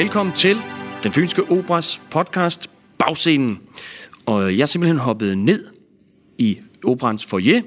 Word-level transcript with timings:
velkommen 0.00 0.34
til 0.34 0.56
den 1.02 1.12
Fynske 1.12 1.42
Operas 1.50 2.00
podcast 2.10 2.70
Bagscenen. 2.98 3.58
Og 4.26 4.56
jeg 4.56 4.62
er 4.62 4.66
simpelthen 4.66 4.98
hoppet 4.98 5.38
ned 5.38 5.66
i 6.38 6.58
operans 6.84 7.26
foyer, 7.26 7.60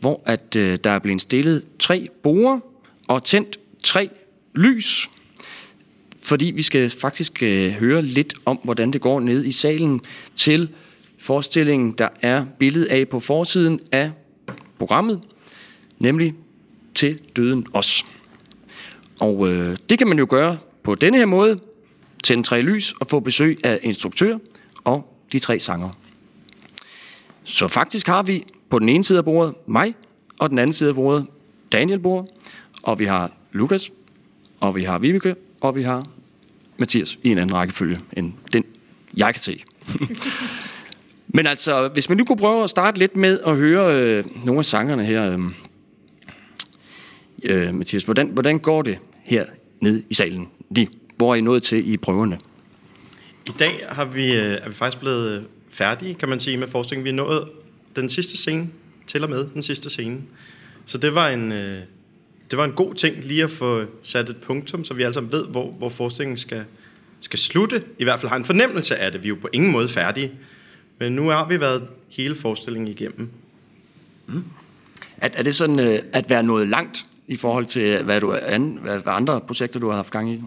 hvor 0.00 0.22
at, 0.26 0.56
øh, 0.56 0.78
der 0.84 0.90
er 0.90 0.98
blevet 0.98 1.20
stillet 1.20 1.64
tre 1.78 2.06
borer 2.22 2.60
og 3.08 3.24
tændt 3.24 3.58
tre 3.84 4.10
lys. 4.54 5.10
Fordi 6.22 6.50
vi 6.50 6.62
skal 6.62 6.90
faktisk 6.90 7.42
øh, 7.42 7.72
høre 7.72 8.02
lidt 8.02 8.34
om, 8.44 8.60
hvordan 8.62 8.90
det 8.90 9.00
går 9.00 9.20
ned 9.20 9.44
i 9.44 9.52
salen 9.52 10.00
til 10.36 10.74
forestillingen, 11.18 11.92
der 11.92 12.08
er 12.22 12.46
billedet 12.58 12.86
af 12.86 13.08
på 13.08 13.20
forsiden 13.20 13.80
af 13.92 14.10
programmet, 14.78 15.20
nemlig 15.98 16.34
til 16.94 17.20
døden 17.36 17.66
os. 17.72 18.04
Og 19.20 19.48
øh, 19.48 19.76
det 19.90 19.98
kan 19.98 20.06
man 20.06 20.18
jo 20.18 20.26
gøre 20.30 20.58
på 20.84 20.94
denne 20.94 21.18
her 21.18 21.26
måde, 21.26 21.60
tænde 22.24 22.42
tre 22.42 22.60
lys 22.60 22.94
og 23.00 23.06
få 23.10 23.20
besøg 23.20 23.58
af 23.64 23.78
instruktør 23.82 24.38
og 24.84 25.18
de 25.32 25.38
tre 25.38 25.58
sanger. 25.58 25.90
Så 27.44 27.68
faktisk 27.68 28.06
har 28.06 28.22
vi 28.22 28.44
på 28.70 28.78
den 28.78 28.88
ene 28.88 29.04
side 29.04 29.18
af 29.18 29.24
bordet 29.24 29.54
mig, 29.66 29.94
og 30.38 30.50
den 30.50 30.58
anden 30.58 30.72
side 30.72 30.88
af 30.88 30.94
bordet 30.94 31.26
Daniel 31.72 31.98
Bor, 31.98 32.28
og 32.82 32.98
vi 32.98 33.04
har 33.04 33.32
Lukas, 33.52 33.92
og 34.60 34.76
vi 34.76 34.82
har 34.82 34.98
Vibeke, 34.98 35.36
og 35.60 35.76
vi 35.76 35.82
har 35.82 36.06
Mathias 36.76 37.18
i 37.22 37.30
en 37.30 37.38
anden 37.38 37.56
rækkefølge 37.56 38.00
end 38.12 38.32
den, 38.52 38.64
jeg 39.16 39.34
kan 39.34 39.42
se. 39.42 39.62
Men 41.36 41.46
altså, 41.46 41.88
hvis 41.88 42.08
man 42.08 42.18
nu 42.18 42.24
kunne 42.24 42.36
prøve 42.36 42.62
at 42.62 42.70
starte 42.70 42.98
lidt 42.98 43.16
med 43.16 43.40
at 43.46 43.56
høre 43.56 43.96
øh, 43.96 44.24
nogle 44.44 44.58
af 44.58 44.64
sangerne 44.64 45.04
her. 45.04 45.32
Øh, 45.32 45.40
øh, 47.42 47.74
Mathias, 47.74 48.04
hvordan, 48.04 48.28
hvordan 48.28 48.58
går 48.58 48.82
det 48.82 48.98
her 49.22 49.44
ned 49.84 50.02
i 50.10 50.14
salen? 50.14 50.48
De, 50.76 50.86
hvor 51.16 51.30
er 51.30 51.34
I 51.34 51.40
nået 51.40 51.62
til 51.62 51.92
i 51.92 51.96
prøverne? 51.96 52.38
I 53.46 53.50
dag 53.58 53.86
har 53.88 54.04
vi, 54.04 54.34
øh, 54.34 54.58
er 54.62 54.68
vi 54.68 54.74
faktisk 54.74 55.00
blevet 55.00 55.38
øh, 55.38 55.42
færdige, 55.70 56.14
kan 56.14 56.28
man 56.28 56.40
sige, 56.40 56.56
med 56.56 56.68
forskningen. 56.68 57.04
Vi 57.04 57.10
er 57.10 57.14
nået 57.14 57.48
den 57.96 58.08
sidste 58.08 58.36
scene, 58.36 58.68
til 59.06 59.24
og 59.24 59.30
med 59.30 59.46
den 59.54 59.62
sidste 59.62 59.90
scene. 59.90 60.20
Så 60.86 60.98
det 60.98 61.14
var 61.14 61.28
en, 61.28 61.52
øh, 61.52 61.78
det 62.50 62.58
var 62.58 62.64
en 62.64 62.72
god 62.72 62.94
ting 62.94 63.24
lige 63.24 63.42
at 63.42 63.50
få 63.50 63.84
sat 64.02 64.30
et 64.30 64.36
punktum, 64.36 64.84
så 64.84 64.94
vi 64.94 65.02
alle 65.02 65.14
sammen 65.14 65.32
ved, 65.32 65.46
hvor, 65.46 65.70
hvor 65.70 65.88
forskningen 65.88 66.36
skal, 66.36 66.64
skal 67.20 67.38
slutte. 67.38 67.82
I 67.98 68.04
hvert 68.04 68.20
fald 68.20 68.30
har 68.30 68.36
en 68.36 68.44
fornemmelse 68.44 68.96
af 68.96 69.12
det. 69.12 69.22
Vi 69.22 69.26
er 69.26 69.28
jo 69.28 69.38
på 69.40 69.48
ingen 69.52 69.72
måde 69.72 69.88
færdige. 69.88 70.32
Men 70.98 71.12
nu 71.12 71.28
har 71.28 71.48
vi 71.48 71.60
været 71.60 71.82
hele 72.08 72.34
forestillingen 72.34 72.88
igennem. 72.88 73.28
Er, 75.16 75.28
er 75.32 75.42
det 75.42 75.54
sådan 75.54 75.78
at 76.12 76.30
være 76.30 76.42
nået 76.42 76.68
langt 76.68 77.06
i 77.28 77.36
forhold 77.36 77.66
til, 77.66 78.02
hvad, 78.02 78.20
du, 78.20 78.32
an, 78.42 78.78
hvad, 78.82 79.00
andre 79.06 79.40
projekter, 79.40 79.80
du 79.80 79.88
har 79.88 79.96
haft 79.96 80.10
gang 80.10 80.32
i? 80.32 80.42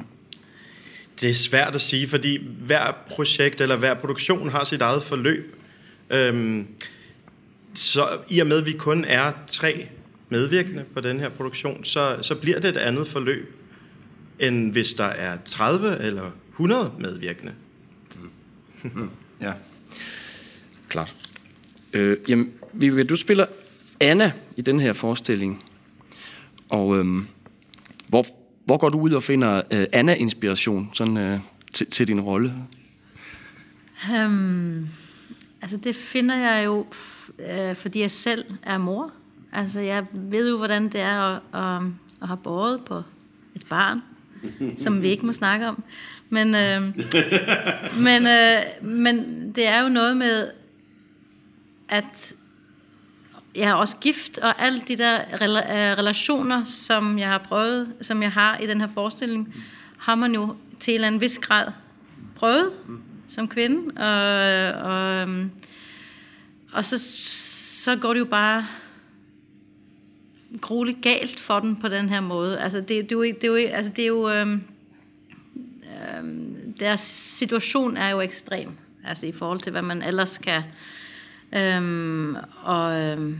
Det 1.22 1.30
er 1.30 1.34
svært 1.34 1.76
at 1.76 1.82
sige, 1.82 2.08
fordi 2.08 2.48
hver 2.60 2.92
projekt 3.10 3.62
eller 3.62 3.76
hver 3.76 3.94
produktion 3.94 4.50
har 4.50 4.64
sit 4.64 4.82
eget 4.82 5.04
forløb. 5.04 5.56
Øhm, 6.10 6.68
så 7.74 8.18
i 8.30 8.40
og 8.40 8.48
med, 8.48 8.58
at 8.58 8.66
vi 8.66 8.74
kun 8.74 9.06
er 9.06 9.32
tre 9.48 9.88
medvirkende 10.30 10.84
på 10.94 11.02
den 11.02 11.20
her 11.20 11.30
produktion, 11.30 11.86
så, 11.86 12.18
så 12.22 12.36
bliver 12.36 12.60
det 12.60 12.70
et 12.70 12.78
andet 12.78 13.08
forløb, 13.08 13.56
end 14.40 14.72
hvis 14.72 14.94
der 14.94 15.04
er 15.04 15.38
30 15.46 15.98
eller 16.00 16.32
100 16.52 16.92
medvirkende. 17.00 17.54
Ja, 19.42 19.54
klart. 20.90 21.16
Øh, 21.94 22.18
jamen, 22.28 22.52
Vivica, 22.74 23.04
du 23.04 23.16
spiller 23.16 23.46
Anna 24.00 24.32
i 24.56 24.62
den 24.62 24.80
her 24.80 24.94
forestilling. 24.94 25.64
Og 26.70 26.98
øhm, 26.98 27.28
hvor, 28.08 28.26
hvor 28.66 28.78
går 28.78 28.90
du 28.90 29.00
ud 29.00 29.12
og 29.12 29.24
finder 29.24 29.62
øh, 29.72 29.86
Anna-inspiration 29.94 30.90
sådan, 30.94 31.18
øh, 31.18 31.40
til, 31.74 31.88
til 31.88 32.08
din 32.08 32.22
rolle? 32.22 32.54
Um, 34.26 34.88
altså 35.62 35.78
det 35.78 35.96
finder 35.96 36.36
jeg 36.36 36.66
jo, 36.66 36.86
øh, 37.40 37.76
fordi 37.76 38.00
jeg 38.00 38.12
selv 38.12 38.46
er 38.64 38.78
mor. 38.78 39.12
Altså 39.52 39.80
jeg 39.80 40.06
ved 40.14 40.50
jo, 40.50 40.58
hvordan 40.58 40.84
det 40.84 41.02
er 41.02 41.20
at, 41.20 41.42
at, 41.54 41.82
at 42.22 42.28
have 42.28 42.38
båret 42.38 42.82
på 42.86 43.02
et 43.56 43.66
barn, 43.70 44.02
som 44.78 45.02
vi 45.02 45.08
ikke 45.08 45.26
må 45.26 45.34
snakke 45.34 45.68
om. 45.68 45.84
Men, 46.30 46.56
øh, 46.56 46.82
men, 48.00 48.28
øh, 48.28 48.62
men 48.82 49.52
det 49.56 49.68
er 49.68 49.84
jo 49.84 49.90
noget 49.90 50.18
med, 50.18 50.48
at 51.90 52.34
jeg 53.58 53.70
er 53.70 53.74
også 53.74 53.98
gift, 53.98 54.38
og 54.38 54.62
alle 54.62 54.82
de 54.88 54.96
der 54.96 55.20
rela- 55.20 55.74
øh, 55.76 55.98
relationer, 55.98 56.66
som 56.66 57.20
jeg 57.20 57.28
har 57.30 57.38
prøvet, 57.38 57.94
som 58.02 58.22
jeg 58.24 58.32
har 58.32 58.58
i 58.58 58.68
den 58.68 58.82
her 58.82 58.88
forestilling, 58.94 59.56
har 59.98 60.16
man 60.16 60.34
jo 60.34 60.56
til 60.80 60.92
en 60.92 60.96
eller 60.96 61.08
anden 61.08 61.22
vis 61.22 61.40
grad 61.40 61.72
prøvet 62.36 62.72
som 63.28 63.48
kvinde. 63.48 64.02
Og, 64.02 64.92
og, 64.92 65.14
øhm, 65.16 65.52
og 66.74 66.86
så, 66.86 66.98
så 67.84 67.96
går 67.96 68.14
det 68.14 68.20
jo 68.20 68.26
bare 68.26 68.68
grueligt 70.62 71.02
galt 71.02 71.40
for 71.40 71.60
den 71.60 71.76
på 71.76 71.88
den 71.88 72.10
her 72.10 72.22
måde. 72.22 72.60
Altså 72.60 72.80
det, 72.80 72.88
det, 72.90 72.98
er 73.12 73.16
jo, 73.16 73.22
ikke- 73.22 73.40
det 73.40 73.44
er 73.48 73.62
jo, 73.62 73.68
altså 73.68 73.92
det 73.96 74.04
er 74.04 74.08
jo 74.08 74.30
øhm, 74.30 74.64
øhm, 76.18 76.74
deres 76.80 77.02
situation 77.02 77.98
er 77.98 78.10
jo 78.10 78.22
ekstrem, 78.22 78.70
altså 79.08 79.26
i 79.26 79.32
forhold 79.32 79.60
til 79.60 79.72
hvad 79.72 79.82
man 79.82 80.02
ellers 80.02 80.38
kan. 80.38 80.62
Øhm, 81.56 82.36
og 82.64 83.02
øhm, 83.02 83.40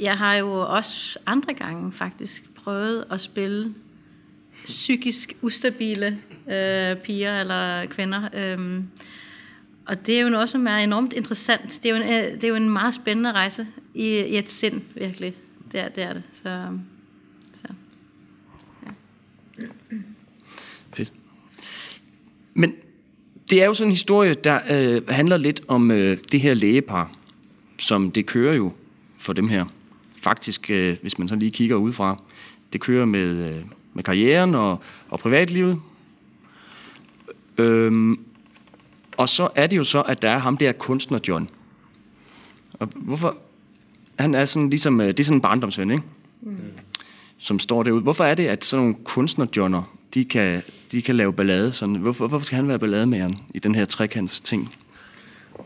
jeg 0.00 0.18
har 0.18 0.34
jo 0.34 0.74
også 0.74 1.18
andre 1.26 1.54
gange 1.54 1.92
faktisk 1.92 2.54
prøvet 2.54 3.04
at 3.10 3.20
spille 3.20 3.74
psykisk 4.64 5.36
ustabile 5.42 6.18
øh, 6.50 6.96
piger 6.96 7.40
eller 7.40 7.86
kvinder. 7.86 8.28
Øhm, 8.34 8.88
og 9.86 10.06
det 10.06 10.18
er 10.18 10.22
jo 10.22 10.28
noget, 10.28 10.48
som 10.48 10.66
er 10.66 10.76
enormt 10.76 11.12
interessant. 11.12 11.80
Det 11.82 11.90
er 11.90 11.96
jo 11.96 12.02
en, 12.02 12.08
øh, 12.08 12.34
det 12.34 12.44
er 12.44 12.48
jo 12.48 12.54
en 12.54 12.70
meget 12.70 12.94
spændende 12.94 13.32
rejse 13.32 13.66
i, 13.94 14.06
i 14.06 14.38
et 14.38 14.50
sind, 14.50 14.82
virkelig. 14.94 15.36
Det 15.72 15.80
er 15.80 15.88
det. 15.88 16.04
Er 16.04 16.12
det. 16.12 16.22
Så, 16.34 16.78
så. 17.54 17.68
Fedt. 20.92 21.12
Men 22.54 22.74
det 23.50 23.62
er 23.62 23.66
jo 23.66 23.74
sådan 23.74 23.88
en 23.88 23.92
historie, 23.92 24.34
der 24.34 24.60
øh, 24.70 25.08
handler 25.08 25.36
lidt 25.36 25.60
om 25.68 25.90
øh, 25.90 26.18
det 26.32 26.40
her 26.40 26.54
lægepar, 26.54 27.10
som 27.78 28.10
det 28.10 28.26
kører 28.26 28.54
jo 28.54 28.72
for 29.18 29.32
dem 29.32 29.48
her. 29.48 29.64
Faktisk, 30.16 30.70
øh, 30.70 30.96
hvis 31.02 31.18
man 31.18 31.28
så 31.28 31.36
lige 31.36 31.50
kigger 31.50 31.76
udefra, 31.76 32.22
det 32.72 32.80
kører 32.80 33.04
med, 33.04 33.50
øh, 33.50 33.62
med 33.94 34.04
karrieren 34.04 34.54
og, 34.54 34.78
og 35.08 35.18
privatlivet. 35.18 35.80
Øhm, 37.58 38.20
og 39.16 39.28
så 39.28 39.48
er 39.54 39.66
det 39.66 39.76
jo 39.76 39.84
så, 39.84 40.02
at 40.02 40.22
der 40.22 40.28
er 40.28 40.38
ham 40.38 40.56
der 40.56 40.72
kunstner 40.72 41.18
John. 41.28 41.48
Og 42.72 42.88
hvorfor? 42.94 43.36
Han 44.18 44.34
er 44.34 44.44
sådan 44.44 44.70
ligesom, 44.70 45.00
øh, 45.00 45.06
det 45.06 45.20
er 45.20 45.24
sådan 45.24 45.36
en 45.36 45.40
barndomsven, 45.40 45.90
ikke? 45.90 46.02
som 47.42 47.58
står 47.58 47.82
derude. 47.82 48.02
Hvorfor 48.02 48.24
er 48.24 48.34
det, 48.34 48.46
at 48.46 48.64
sådan 48.64 48.82
nogle 48.82 49.04
kunstnerjohner, 49.04 49.82
de 50.14 50.24
kan, 50.24 50.62
de 50.92 51.02
kan 51.02 51.16
lave 51.16 51.32
ballade 51.32 51.72
sådan? 51.72 51.94
Hvorfor, 51.94 52.28
hvorfor 52.28 52.44
skal 52.44 52.56
han 52.56 52.68
være 52.68 52.78
ballademageren 52.78 53.38
i 53.54 53.58
den 53.58 53.74
her 53.74 53.84
trekants 53.84 54.40
ting? 54.40 54.74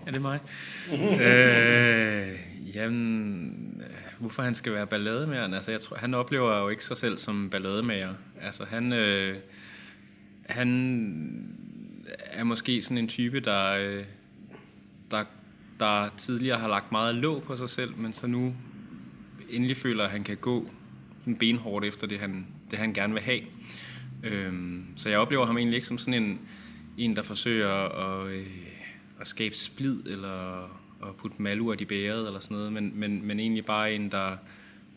Er 0.07 0.11
det 0.11 0.23
mig? 0.23 0.39
øh, 1.21 2.39
jamen, 2.75 3.83
hvorfor 4.19 4.43
han 4.43 4.55
skal 4.55 4.73
være 4.73 4.87
ballademager? 4.87 5.55
Altså, 5.55 5.71
jeg 5.71 5.81
tror, 5.81 5.97
han 5.97 6.15
oplever 6.15 6.59
jo 6.59 6.69
ikke 6.69 6.85
sig 6.85 6.97
selv 6.97 7.19
som 7.19 7.51
ballademager. 7.51 8.15
Altså, 8.43 8.65
han, 8.65 8.93
øh, 8.93 9.37
han 10.49 10.69
er 12.25 12.45
måske 12.45 12.83
sådan 12.83 12.99
en 12.99 13.09
type, 13.09 13.41
der, 13.41 13.73
øh, 13.73 14.05
der, 15.11 15.25
der 15.81 16.09
tidligere 16.17 16.59
har 16.59 16.69
lagt 16.69 16.93
meget 16.93 17.15
låg 17.15 17.43
på 17.43 17.57
sig 17.57 17.71
selv, 17.71 17.97
men 17.97 18.13
så 18.13 18.27
nu 18.27 18.55
endelig 19.51 19.77
føler, 19.77 20.05
at 20.05 20.11
han 20.11 20.25
kan 20.25 20.37
gå 20.37 20.71
sådan 21.21 21.37
benhårdt 21.37 21.85
efter 21.85 22.07
det, 22.07 22.19
han, 22.19 22.47
det, 22.71 22.79
han 22.79 22.93
gerne 22.93 23.13
vil 23.13 23.23
have. 23.23 23.41
Øhm, 24.27 24.85
så 24.97 25.09
jeg 25.09 25.19
oplever 25.19 25.47
ham 25.47 25.59
egentlig 25.59 25.77
ikke 25.77 25.87
som 25.87 25.99
sådan 25.99 26.23
en, 26.23 26.41
en 26.99 27.17
der 27.17 27.23
forsøger 27.23 27.71
at, 27.71 28.33
øh, 28.33 28.47
at 29.21 29.29
skabe 29.29 29.55
splid, 29.55 30.07
eller 30.07 30.65
at 31.03 31.17
putte 31.17 31.43
maluer 31.43 31.77
i 31.79 31.85
bæret, 31.85 32.27
eller 32.27 32.41
sådan 32.41 32.57
noget, 32.57 32.73
men, 32.73 32.93
men, 32.95 33.27
men 33.27 33.41
egentlig 33.41 33.65
bare 33.65 33.95
en, 33.95 34.11
der, 34.11 34.37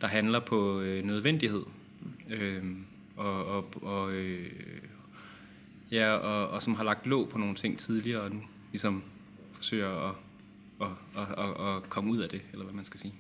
der 0.01 0.07
handler 0.07 0.39
på 0.39 0.81
øh, 0.81 1.05
nødvendighed. 1.05 1.63
Øhm, 2.29 2.85
og, 3.17 3.45
og, 3.45 3.73
og, 3.81 4.11
øh, 4.11 4.51
ja, 5.91 6.13
og, 6.13 6.47
og 6.47 6.63
som 6.63 6.75
har 6.75 6.83
lagt 6.83 7.07
låg 7.07 7.29
på 7.29 7.37
nogle 7.37 7.55
ting 7.55 7.77
tidligere, 7.77 8.21
og 8.21 8.31
nu 8.31 8.41
ligesom 8.71 9.03
forsøger 9.53 10.09
at, 10.09 10.15
at, 10.81 10.87
at, 11.17 11.45
at, 11.45 11.75
at 11.75 11.89
komme 11.89 12.11
ud 12.11 12.17
af 12.17 12.29
det, 12.29 12.41
eller 12.51 12.65
hvad 12.65 12.73
man 12.73 12.85
skal 12.85 12.99
sige. 12.99 13.13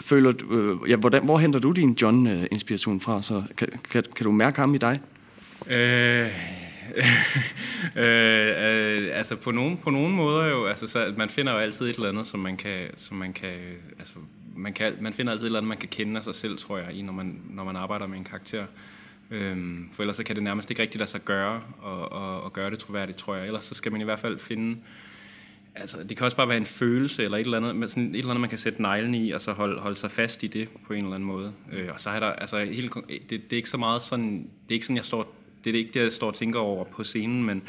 Føler 0.00 0.32
du, 0.32 0.58
øh, 0.58 0.90
ja, 0.90 0.96
hvordan, 0.96 1.24
hvor 1.24 1.38
henter 1.38 1.60
du 1.60 1.72
din 1.72 1.92
John-inspiration 2.02 3.00
fra? 3.00 3.22
Så 3.22 3.42
kan, 3.56 3.68
kan, 3.90 4.04
kan 4.16 4.24
du 4.24 4.32
mærke 4.32 4.60
ham 4.60 4.74
i 4.74 4.78
dig? 4.78 5.00
Øh, 5.66 6.26
øh, 7.96 8.48
øh, 8.58 9.08
altså 9.12 9.36
på 9.36 9.50
nogle, 9.50 9.76
på 9.76 9.90
nogen 9.90 10.14
måder 10.14 10.44
jo, 10.44 10.66
altså 10.66 10.86
så 10.86 11.14
man 11.16 11.28
finder 11.28 11.52
jo 11.52 11.58
altid 11.58 11.86
et 11.86 11.96
eller 11.96 12.08
andet, 12.08 12.26
som 12.26 12.40
man 12.40 12.56
kan, 12.56 12.80
som 12.96 13.16
man 13.16 13.32
kan, 13.32 13.54
altså 13.98 14.14
man, 14.56 14.72
kan, 14.72 14.92
man 15.00 15.12
finder 15.12 15.32
altid 15.32 15.44
et 15.44 15.48
eller 15.48 15.58
andet, 15.58 15.68
man 15.68 15.78
kan 15.78 15.88
kende 15.88 16.18
af 16.18 16.24
sig 16.24 16.34
selv, 16.34 16.58
tror 16.58 16.78
jeg, 16.78 16.92
i, 16.92 17.02
når 17.02 17.12
man, 17.12 17.40
når 17.50 17.64
man 17.64 17.76
arbejder 17.76 18.06
med 18.06 18.18
en 18.18 18.24
karakter. 18.24 18.64
Øhm, 19.30 19.88
for 19.92 20.02
ellers 20.02 20.16
så 20.16 20.24
kan 20.24 20.36
det 20.36 20.44
nærmest 20.44 20.70
ikke 20.70 20.82
rigtigt 20.82 20.98
lade 20.98 21.10
sig 21.10 21.24
gøre, 21.24 21.60
og, 21.78 22.12
og, 22.12 22.40
og 22.40 22.52
gøre 22.52 22.70
det 22.70 22.78
troværdigt, 22.78 23.18
tror 23.18 23.34
jeg. 23.34 23.46
Ellers 23.46 23.64
så 23.64 23.74
skal 23.74 23.92
man 23.92 24.00
i 24.00 24.04
hvert 24.04 24.18
fald 24.18 24.38
finde, 24.38 24.76
altså 25.80 26.02
det 26.02 26.16
kan 26.16 26.24
også 26.24 26.36
bare 26.36 26.48
være 26.48 26.56
en 26.56 26.66
følelse, 26.66 27.24
eller 27.24 27.38
et 27.38 27.44
eller 27.44 27.70
andet, 27.70 27.90
sådan 27.90 28.08
et 28.08 28.18
eller 28.18 28.30
andet 28.30 28.40
man 28.40 28.50
kan 28.50 28.58
sætte 28.58 28.82
neglen 28.82 29.14
i, 29.14 29.30
og 29.30 29.42
så 29.42 29.52
holde, 29.52 29.80
holde 29.80 29.96
sig 29.96 30.10
fast 30.10 30.42
i 30.42 30.46
det 30.46 30.68
på 30.86 30.92
en 30.92 31.04
eller 31.04 31.14
anden 31.14 31.26
måde. 31.26 31.52
Øh, 31.72 31.88
og 31.94 32.00
så 32.00 32.10
er 32.10 32.20
der, 32.20 32.26
altså 32.26 32.64
helt, 32.64 32.94
det, 33.08 33.30
det 33.30 33.52
er 33.52 33.56
ikke 33.56 33.70
så 33.70 33.76
meget 33.76 34.02
sådan, 34.02 34.38
det 34.38 34.70
er 34.70 34.74
ikke 34.74 34.86
sådan, 34.86 34.96
jeg 34.96 35.04
står, 35.04 35.36
det 35.64 35.74
er 35.74 35.78
ikke 35.78 35.90
det, 35.94 36.02
jeg 36.02 36.12
står 36.12 36.26
og 36.26 36.34
tænker 36.34 36.58
over 36.58 36.84
på 36.84 37.04
scenen, 37.04 37.44
men, 37.44 37.62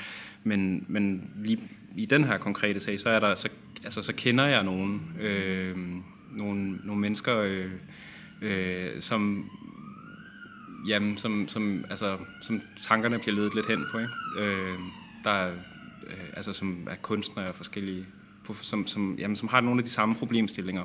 men, 0.43 0.85
men 0.87 1.31
lige 1.43 1.59
i 1.95 2.05
den 2.05 2.23
her 2.23 2.37
konkrete 2.37 2.79
sag, 2.79 2.99
så 2.99 3.09
er 3.09 3.19
der, 3.19 3.35
så, 3.35 3.49
altså 3.83 4.01
så 4.01 4.13
kender 4.13 4.45
jeg 4.45 4.63
nogen, 4.63 5.01
øh, 5.21 5.77
nogle, 6.37 6.77
nogle 6.83 7.01
mennesker, 7.01 7.37
øh, 7.37 7.71
øh, 8.41 9.01
som 9.01 9.49
jamen, 10.87 11.17
som, 11.17 11.47
som, 11.47 11.85
altså, 11.89 12.17
som 12.41 12.61
tankerne 12.81 13.19
bliver 13.19 13.35
ledet 13.35 13.55
lidt 13.55 13.67
hen 13.67 13.85
på. 13.91 13.99
Ikke? 13.99 14.11
Øh, 14.37 14.75
der 15.23 15.51
øh, 16.09 16.23
altså, 16.33 16.53
som 16.53 16.87
er 16.89 16.95
kunstnere 17.01 17.47
og 17.47 17.55
forskellige, 17.55 18.05
som, 18.61 18.87
som, 18.87 19.15
jamen, 19.19 19.35
som 19.35 19.47
har 19.47 19.61
nogle 19.61 19.79
af 19.79 19.83
de 19.83 19.89
samme 19.89 20.15
problemstillinger, 20.15 20.83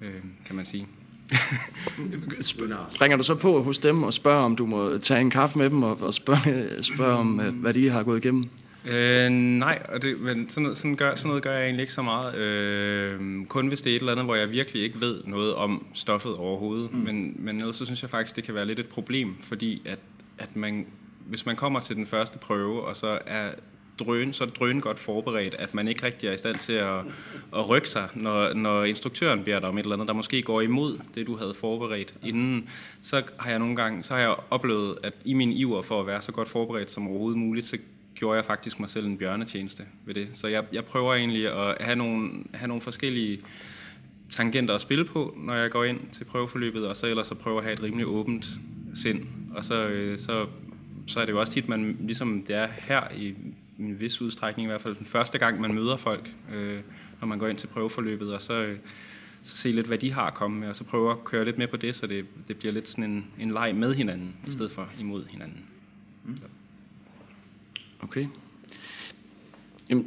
øh, 0.00 0.22
kan 0.46 0.56
man 0.56 0.64
sige. 0.64 0.86
Ringer 3.00 3.16
du 3.16 3.22
så 3.22 3.34
på 3.34 3.62
hos 3.62 3.78
dem 3.78 4.02
og 4.02 4.14
spørger, 4.14 4.44
om 4.44 4.56
du 4.56 4.66
må 4.66 4.98
tage 4.98 5.20
en 5.20 5.30
kaffe 5.30 5.58
med 5.58 5.70
dem 5.70 5.82
og, 5.82 6.02
og 6.02 6.14
spørge, 6.14 6.82
spørge 6.82 7.16
om, 7.16 7.40
øh, 7.40 7.54
hvad 7.54 7.74
de 7.74 7.90
har 7.90 8.02
gået 8.02 8.24
igennem? 8.24 8.48
Øh, 8.86 9.30
nej, 9.30 9.82
og 9.88 10.02
det, 10.02 10.20
men 10.20 10.50
sådan 10.50 10.62
noget, 10.62 10.78
sådan, 10.78 10.96
gør, 10.96 11.14
sådan 11.14 11.28
noget 11.28 11.42
gør 11.42 11.52
jeg 11.52 11.64
egentlig 11.64 11.82
ikke 11.82 11.92
så 11.92 12.02
meget. 12.02 12.36
Øh, 12.36 13.46
kun 13.46 13.68
hvis 13.68 13.82
det 13.82 13.90
er 13.90 13.96
et 13.96 14.00
eller 14.00 14.12
andet, 14.12 14.24
hvor 14.24 14.34
jeg 14.34 14.50
virkelig 14.50 14.82
ikke 14.82 15.00
ved 15.00 15.20
noget 15.26 15.54
om 15.54 15.86
stoffet 15.94 16.34
overhovedet. 16.34 16.92
Mm. 16.92 16.98
Men, 16.98 17.36
men 17.38 17.60
ellers 17.60 17.76
så 17.76 17.84
synes 17.84 18.02
jeg 18.02 18.10
faktisk, 18.10 18.36
det 18.36 18.44
kan 18.44 18.54
være 18.54 18.66
lidt 18.66 18.78
et 18.78 18.88
problem, 18.88 19.34
fordi 19.42 19.82
at, 19.84 19.98
at 20.38 20.56
man, 20.56 20.86
hvis 21.26 21.46
man 21.46 21.56
kommer 21.56 21.80
til 21.80 21.96
den 21.96 22.06
første 22.06 22.38
prøve, 22.38 22.84
og 22.84 22.96
så 22.96 23.18
er 23.26 23.50
drøn, 23.98 24.32
så 24.32 24.44
er 24.44 24.48
drøn 24.48 24.80
godt 24.80 24.98
forberedt, 24.98 25.54
at 25.54 25.74
man 25.74 25.88
ikke 25.88 26.06
rigtig 26.06 26.28
er 26.28 26.32
i 26.32 26.38
stand 26.38 26.58
til 26.58 26.72
at, 26.72 26.98
at 27.56 27.68
rykke 27.68 27.88
sig, 27.88 28.08
når, 28.14 28.54
når 28.54 28.84
instruktøren 28.84 29.44
beder 29.44 29.60
dig 29.60 29.68
om 29.68 29.78
et 29.78 29.82
eller 29.82 29.96
andet, 29.96 30.08
der 30.08 30.14
måske 30.14 30.42
går 30.42 30.60
imod 30.60 30.98
det, 31.14 31.26
du 31.26 31.36
havde 31.36 31.54
forberedt 31.54 32.14
inden. 32.22 32.68
Så 33.02 33.22
har 33.38 33.50
jeg 33.50 33.58
nogle 33.58 33.76
gange 33.76 34.04
så 34.04 34.14
har 34.14 34.20
jeg 34.20 34.34
oplevet, 34.50 34.98
at 35.02 35.12
i 35.24 35.34
min 35.34 35.52
iver 35.52 35.82
for 35.82 36.00
at 36.00 36.06
være 36.06 36.22
så 36.22 36.32
godt 36.32 36.48
forberedt 36.48 36.90
som 36.90 37.08
overhovedet 37.08 37.38
muligt, 37.38 37.66
så 37.66 37.78
gjorde 38.14 38.36
jeg 38.36 38.44
faktisk 38.44 38.80
mig 38.80 38.90
selv 38.90 39.06
en 39.06 39.18
bjørnetjeneste 39.18 39.82
ved 40.04 40.14
det. 40.14 40.28
Så 40.32 40.48
jeg, 40.48 40.64
jeg 40.72 40.84
prøver 40.84 41.14
egentlig 41.14 41.48
at 41.48 41.76
have 41.80 41.96
nogle, 41.96 42.30
have 42.54 42.68
nogle 42.68 42.80
forskellige 42.80 43.40
tangenter 44.30 44.74
at 44.74 44.80
spille 44.80 45.04
på, 45.04 45.34
når 45.36 45.54
jeg 45.54 45.70
går 45.70 45.84
ind 45.84 46.00
til 46.12 46.24
prøveforløbet, 46.24 46.86
og 46.86 46.96
så 46.96 47.06
ellers 47.06 47.26
så 47.26 47.34
prøver 47.34 47.58
at 47.58 47.64
have 47.64 47.74
et 47.74 47.82
rimelig 47.82 48.06
åbent 48.06 48.46
sind. 48.94 49.26
Og 49.54 49.64
så, 49.64 49.88
øh, 49.88 50.18
så, 50.18 50.46
så 51.06 51.20
er 51.20 51.24
det 51.24 51.32
jo 51.32 51.40
også 51.40 51.52
tit, 51.52 51.68
man 51.68 51.96
ligesom 52.00 52.44
det 52.46 52.56
er 52.56 52.68
her 52.78 53.02
i 53.16 53.34
en 53.78 54.00
vis 54.00 54.20
udstrækning 54.20 54.66
i 54.66 54.70
hvert 54.70 54.82
fald 54.82 54.96
den 54.96 55.06
første 55.06 55.38
gang, 55.38 55.60
man 55.60 55.74
møder 55.74 55.96
folk, 55.96 56.30
øh, 56.54 56.80
når 57.20 57.28
man 57.28 57.38
går 57.38 57.48
ind 57.48 57.58
til 57.58 57.66
prøveforløbet, 57.66 58.32
og 58.32 58.42
så, 58.42 58.52
øh, 58.52 58.78
så 59.42 59.56
se 59.56 59.72
lidt, 59.72 59.86
hvad 59.86 59.98
de 59.98 60.12
har 60.12 60.26
at 60.26 60.34
komme 60.34 60.60
med, 60.60 60.68
og 60.68 60.76
så 60.76 60.84
prøve 60.84 61.10
at 61.10 61.24
køre 61.24 61.44
lidt 61.44 61.58
med 61.58 61.68
på 61.68 61.76
det, 61.76 61.96
så 61.96 62.06
det, 62.06 62.26
det 62.48 62.56
bliver 62.56 62.72
lidt 62.72 62.88
sådan 62.88 63.04
en, 63.04 63.26
en 63.38 63.50
leg 63.50 63.74
med 63.74 63.94
hinanden, 63.94 64.34
mm. 64.42 64.48
i 64.48 64.50
stedet 64.50 64.72
for 64.72 64.88
imod 65.00 65.24
hinanden. 65.26 65.64
Mm. 66.24 66.36
Okay. 68.00 68.26
Jamen, 69.90 70.06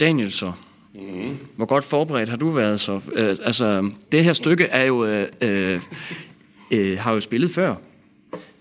Daniel 0.00 0.32
så. 0.32 0.52
Mm. 0.98 1.38
Hvor 1.56 1.66
godt 1.66 1.84
forberedt 1.84 2.28
har 2.28 2.36
du 2.36 2.50
været 2.50 2.80
så? 2.80 3.00
Øh, 3.12 3.28
altså, 3.28 3.90
det 4.12 4.24
her 4.24 4.32
stykke 4.32 4.64
er 4.64 4.84
jo, 4.84 5.04
øh, 5.04 5.28
øh, 5.40 5.82
øh, 6.70 6.98
har 6.98 7.12
jo 7.12 7.20
spillet 7.20 7.50
før 7.50 7.74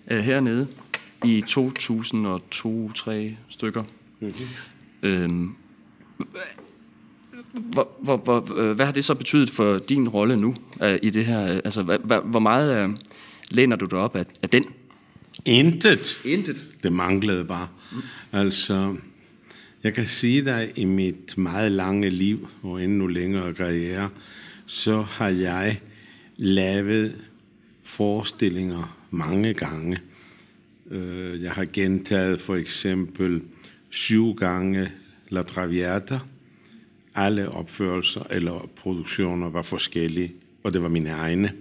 øh, 0.08 0.20
hernede 0.20 0.68
i 1.26 1.44
2002-3 1.50 3.12
stykker. 3.50 3.84
Mm-hmm. 4.20 5.10
Øhm, 5.10 5.56
hvor, 7.54 7.92
hvor, 8.02 8.18
hvor, 8.18 8.58
øh, 8.58 8.76
hvad 8.76 8.86
har 8.86 8.94
det 8.94 9.06
så 9.06 9.16
betydet 9.16 9.50
for 9.50 9.78
din 9.78 10.10
rolle 10.10 10.38
nu 10.38 10.56
øh, 10.82 11.00
i 11.04 11.10
det 11.10 11.26
her? 11.26 11.40
Altså, 11.40 11.84
hvor, 11.84 12.22
hvor 12.22 12.40
meget 12.40 12.78
øh, 12.78 12.90
læner 13.52 13.76
du 13.76 13.86
dig 13.86 14.00
op 14.00 14.16
af, 14.16 14.26
af 14.44 14.50
den? 14.50 14.66
Intet. 15.46 16.22
Intet. 16.26 16.68
Det 16.84 16.94
manglede 16.94 17.46
bare. 17.46 17.68
Mm. 17.92 18.02
Altså, 18.32 18.96
jeg 19.84 19.94
kan 19.94 20.08
sige 20.08 20.46
dig, 20.46 20.72
i 20.76 20.86
mit 20.86 21.38
meget 21.38 21.72
lange 21.72 22.10
liv, 22.10 22.48
og 22.64 22.84
endnu 22.84 23.08
længere 23.08 23.54
karriere, 23.54 24.10
så 24.66 25.02
har 25.02 25.30
jeg 25.30 25.82
lavet 26.38 27.16
forestillinger 27.84 28.98
mange 29.12 29.54
gange. 29.54 30.00
Øh, 30.92 31.44
jeg 31.44 31.52
har 31.52 31.66
gentaget 31.74 32.42
for 32.42 32.56
eksempel 32.56 33.42
syv 33.96 34.34
gange 34.36 34.92
La 35.30 35.44
Traviata. 35.44 36.20
Alle 37.16 37.50
opførelser 37.50 38.24
eller 38.30 38.70
produktioner 38.76 39.50
var 39.50 39.62
forskellige, 39.62 40.34
og 40.64 40.74
det 40.74 40.82
var 40.82 40.90
mine 40.90 41.10
egne. 41.10 41.54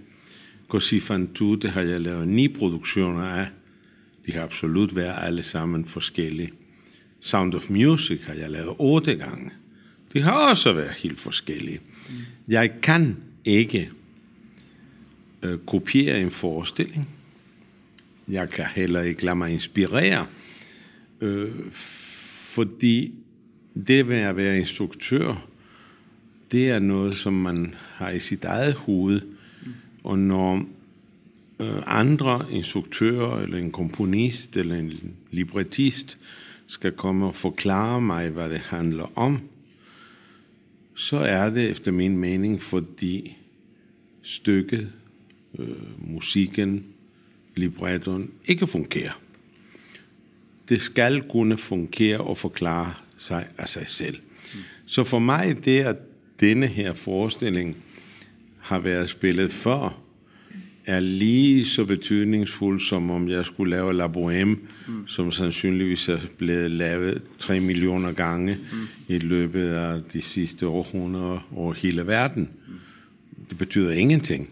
Così 0.69 1.01
fan 1.01 1.29
tutte 1.35 1.69
har 1.69 1.83
jeg 1.83 2.01
lavet 2.01 2.29
ni 2.29 2.49
produktioner 2.49 3.23
af. 3.23 3.47
De 4.27 4.33
har 4.33 4.43
absolut 4.43 4.97
været 4.97 5.15
alle 5.27 5.43
sammen 5.43 5.85
forskellige. 5.85 6.51
Sound 7.21 7.55
of 7.55 7.71
Music 7.71 8.21
har 8.27 8.35
jeg 8.35 8.51
lavet 8.51 8.75
otte 8.79 9.15
gange. 9.15 9.51
De 10.13 10.21
har 10.21 10.51
også 10.51 10.73
været 10.73 10.91
helt 10.93 11.19
forskellige. 11.19 11.81
Jeg 12.49 12.73
kan 12.83 13.17
ikke 13.45 13.91
øh, 15.43 15.59
kopiere 15.67 16.21
en 16.21 16.31
forestilling. 16.31 17.09
Jeg 18.29 18.51
kan 18.51 18.67
heller 18.75 19.03
ikke 19.03 19.25
lade 19.25 19.37
mig 19.37 19.53
inspirere, 19.53 20.27
øh, 21.21 21.53
fordi 22.55 23.15
det 23.87 24.07
med 24.07 24.17
at 24.17 24.37
være 24.37 24.59
instruktør, 24.59 25.47
det 26.53 26.71
er 26.71 26.79
noget, 26.79 27.17
som 27.17 27.33
man 27.33 27.75
har 27.95 28.11
i 28.11 28.21
sit 28.21 28.45
eget 28.45 28.75
hoved. 28.75 29.21
Og 30.05 30.19
når 30.19 30.67
øh, 31.61 31.83
andre 31.87 32.47
instruktører, 32.51 33.41
eller 33.41 33.59
en 33.59 33.73
komponist, 33.73 34.57
eller 34.57 34.77
en 34.77 35.17
librettist, 35.31 36.19
skal 36.67 36.93
komme 36.93 37.27
og 37.27 37.35
forklare 37.35 38.01
mig, 38.01 38.29
hvad 38.29 38.51
det 38.51 38.59
handler 38.61 39.19
om, 39.19 39.41
så 40.95 41.17
er 41.17 41.51
det 41.51 41.71
efter 41.71 41.93
min 41.93 42.19
mening, 42.19 42.63
fordi 42.63 43.37
stykket, 44.23 44.93
øh, 45.59 45.69
musikken, 45.99 46.85
librettoen 47.57 48.31
ikke 48.47 48.67
fungerer. 48.67 49.21
Det 50.69 50.81
skal 50.81 51.23
kunne 51.23 51.59
fungere 51.59 52.19
og 52.19 52.39
forklare 52.39 52.95
sig 53.19 53.47
af 53.59 53.69
sig 53.69 53.89
selv. 53.89 54.17
Så 54.87 55.05
for 55.05 55.19
mig 55.19 55.65
det, 55.65 55.81
at 55.81 55.97
denne 56.41 56.67
her 56.67 56.95
forestilling 56.95 57.77
har 58.59 58.79
været 58.79 59.11
spillet 59.11 59.53
før, 59.53 60.01
er 60.87 61.01
lige 61.01 61.67
så 61.67 61.85
betydningsfuld, 61.85 62.81
som 62.81 63.11
om 63.11 63.29
jeg 63.29 63.47
skulle 63.47 63.71
lave 63.71 63.95
La 63.95 64.07
Bohème, 64.07 64.57
mm. 64.89 65.09
som 65.09 65.33
sandsynligvis 65.33 66.09
er 66.09 66.19
blevet 66.39 66.71
lavet 66.71 67.23
3 67.39 67.61
millioner 67.61 68.13
gange 68.13 68.59
mm. 68.73 68.79
i 69.09 69.19
løbet 69.19 69.69
af 69.69 70.01
de 70.13 70.23
sidste 70.23 70.67
århundreder 70.67 71.49
over 71.57 71.75
hele 71.75 72.07
verden. 72.07 72.49
Mm. 72.69 72.75
Det 73.49 73.59
betyder 73.59 73.93
ingenting. 73.93 74.51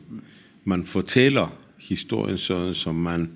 Man 0.64 0.84
fortæller 0.84 1.58
historien 1.78 2.38
sådan, 2.38 2.74
som 2.74 2.94
man 2.94 3.30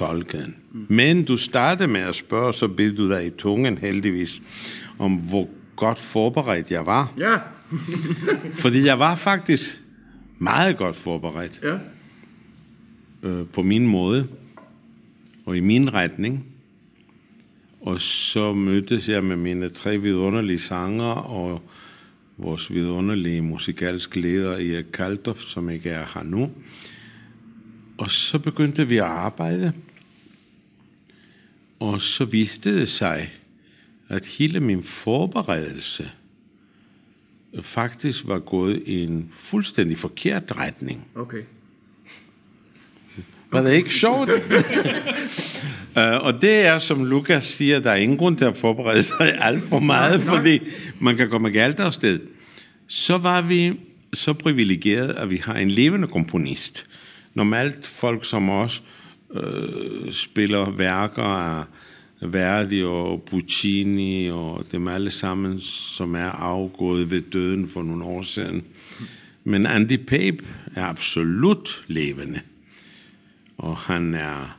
Mm. 0.00 0.86
Men 0.88 1.24
du 1.24 1.36
startede 1.36 1.88
med 1.88 2.00
at 2.00 2.14
spørge, 2.14 2.52
så 2.52 2.68
bed 2.68 2.92
du 2.92 3.10
dig 3.10 3.26
i 3.26 3.30
tungen 3.30 3.78
heldigvis, 3.78 4.42
om 4.98 5.14
hvor 5.14 5.48
godt 5.76 5.98
forberedt 5.98 6.70
jeg 6.70 6.86
var. 6.86 7.12
Ja. 7.18 7.36
Fordi 8.62 8.84
jeg 8.84 8.98
var 8.98 9.16
faktisk 9.16 9.80
meget 10.38 10.76
godt 10.76 10.96
forberedt. 10.96 11.60
Ja 11.62 11.78
øh, 13.22 13.46
på 13.52 13.62
min 13.62 13.86
måde 13.86 14.28
og 15.44 15.56
i 15.56 15.60
min 15.60 15.94
retning. 15.94 16.44
Og 17.80 18.00
så 18.00 18.52
mødtes 18.52 19.08
jeg 19.08 19.24
med 19.24 19.36
mine 19.36 19.68
tre 19.68 19.98
vidunderlige 19.98 20.60
sanger 20.60 21.12
og 21.12 21.62
vores 22.36 22.72
vidunderlige 22.72 23.42
musikalske 23.42 24.20
leder 24.20 24.56
i 24.56 24.82
Kaltoft, 24.92 25.48
som 25.48 25.70
ikke 25.70 25.90
er 25.90 26.06
her 26.14 26.22
nu. 26.22 26.50
Og 28.00 28.10
så 28.10 28.38
begyndte 28.38 28.88
vi 28.88 28.96
at 28.96 29.04
arbejde. 29.04 29.72
Og 31.80 32.02
så 32.02 32.24
viste 32.24 32.80
det 32.80 32.88
sig, 32.88 33.32
at 34.08 34.26
hele 34.26 34.60
min 34.60 34.82
forberedelse 34.82 36.10
faktisk 37.62 38.26
var 38.26 38.38
gået 38.38 38.82
i 38.86 39.02
en 39.02 39.30
fuldstændig 39.36 39.98
forkert 39.98 40.56
retning. 40.56 41.06
Okay. 41.14 41.42
Var 43.50 43.62
det 43.62 43.72
ikke 43.72 43.94
sjovt? 43.94 44.30
uh, 44.30 44.36
og 46.26 46.42
det 46.42 46.66
er, 46.66 46.78
som 46.78 47.04
Lukas 47.04 47.44
siger, 47.44 47.80
der 47.80 47.90
er 47.90 47.96
ingen 47.96 48.18
grund 48.18 48.36
til 48.36 48.44
at 48.44 48.56
forberede 48.56 49.02
sig 49.02 49.34
alt 49.38 49.62
for 49.62 49.78
meget, 49.78 50.22
fordi 50.22 50.60
man 51.00 51.16
kan 51.16 51.30
komme 51.30 51.50
galt 51.50 51.80
afsted. 51.80 52.20
Så 52.88 53.18
var 53.18 53.42
vi 53.42 53.80
så 54.14 54.32
privilegeret, 54.32 55.10
at 55.10 55.30
vi 55.30 55.36
har 55.36 55.54
en 55.54 55.70
levende 55.70 56.08
komponist. 56.08 56.86
Normalt 57.34 57.86
folk 57.86 58.24
som 58.24 58.50
os 58.50 58.82
øh, 59.34 60.12
spiller 60.12 60.70
værker 60.70 61.22
af 61.22 61.64
Verdi 62.20 62.82
og 62.82 63.22
Puccini 63.22 64.30
og 64.30 64.66
dem 64.72 64.88
alle 64.88 65.10
sammen, 65.10 65.60
som 65.60 66.14
er 66.14 66.30
afgået 66.30 67.10
ved 67.10 67.20
døden 67.20 67.68
for 67.68 67.82
nogle 67.82 68.04
år 68.04 68.22
siden. 68.22 68.64
Men 69.44 69.66
Andy 69.66 69.96
Pape 69.96 70.44
er 70.74 70.84
absolut 70.84 71.84
levende. 71.86 72.40
Og 73.58 73.76
han 73.76 74.14
er 74.14 74.58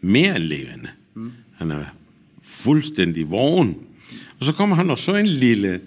mere 0.00 0.38
levende. 0.38 0.88
levende. 1.14 1.32
Han 1.56 1.70
er 1.70 1.84
fuldstændig 2.42 3.30
vågen. 3.30 3.78
Og 4.38 4.44
så 4.44 4.52
kommer 4.52 4.76
han 4.76 4.90
og 4.90 4.98
så 4.98 5.14
en 5.14 5.26
lille 5.26 5.80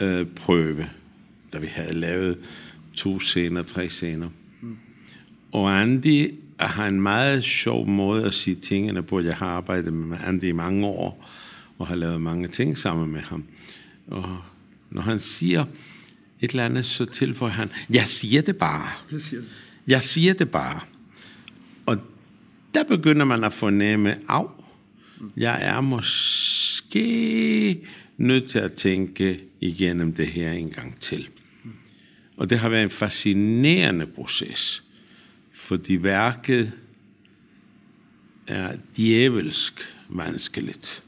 øh, 0.00 0.26
prøve, 0.26 0.86
da 1.52 1.58
vi 1.58 1.66
havde 1.66 1.94
lavet 1.94 2.38
to 2.96 3.20
scener, 3.20 3.62
tre 3.62 3.88
scener. 3.88 4.28
Og 5.52 5.80
Andy 5.82 6.34
har 6.60 6.86
en 6.86 7.00
meget 7.00 7.44
sjov 7.44 7.86
måde 7.88 8.24
at 8.24 8.34
sige 8.34 8.56
tingene 8.56 9.02
på. 9.02 9.20
Jeg 9.20 9.36
har 9.36 9.46
arbejdet 9.46 9.92
med 9.92 10.18
Andy 10.26 10.44
i 10.44 10.52
mange 10.52 10.86
år, 10.86 11.30
og 11.78 11.86
har 11.86 11.94
lavet 11.94 12.20
mange 12.20 12.48
ting 12.48 12.78
sammen 12.78 13.12
med 13.12 13.20
ham. 13.20 13.44
Og 14.06 14.38
når 14.90 15.02
han 15.02 15.20
siger 15.20 15.64
et 16.40 16.50
eller 16.50 16.64
andet, 16.64 16.86
så 16.86 17.04
tilføjer 17.04 17.52
han, 17.52 17.70
jeg 17.90 18.08
siger 18.08 18.42
det 18.42 18.56
bare. 18.56 18.88
Jeg 19.12 19.20
siger 19.20 19.40
det. 19.40 19.50
Jeg 19.86 20.02
siger 20.02 20.34
det 20.34 20.50
bare. 20.50 20.80
Og 21.86 21.98
der 22.74 22.84
begynder 22.84 23.24
man 23.24 23.44
at 23.44 23.52
fornemme, 23.52 24.18
af, 24.28 24.44
jeg 25.36 25.64
er 25.64 25.80
måske 25.80 27.06
nødt 28.16 28.48
til 28.48 28.58
at 28.58 28.72
tænke 28.72 29.40
igennem 29.60 30.14
det 30.14 30.26
her 30.26 30.52
en 30.52 30.70
gang 30.70 31.00
til. 31.00 31.28
Og 32.36 32.50
det 32.50 32.58
har 32.58 32.68
været 32.68 32.82
en 32.82 32.90
fascinerende 32.90 34.06
proces, 34.06 34.82
fordi 35.56 36.02
værket 36.02 36.72
er 38.46 38.76
djævelsk 38.96 39.96
vanskeligt. 40.08 41.02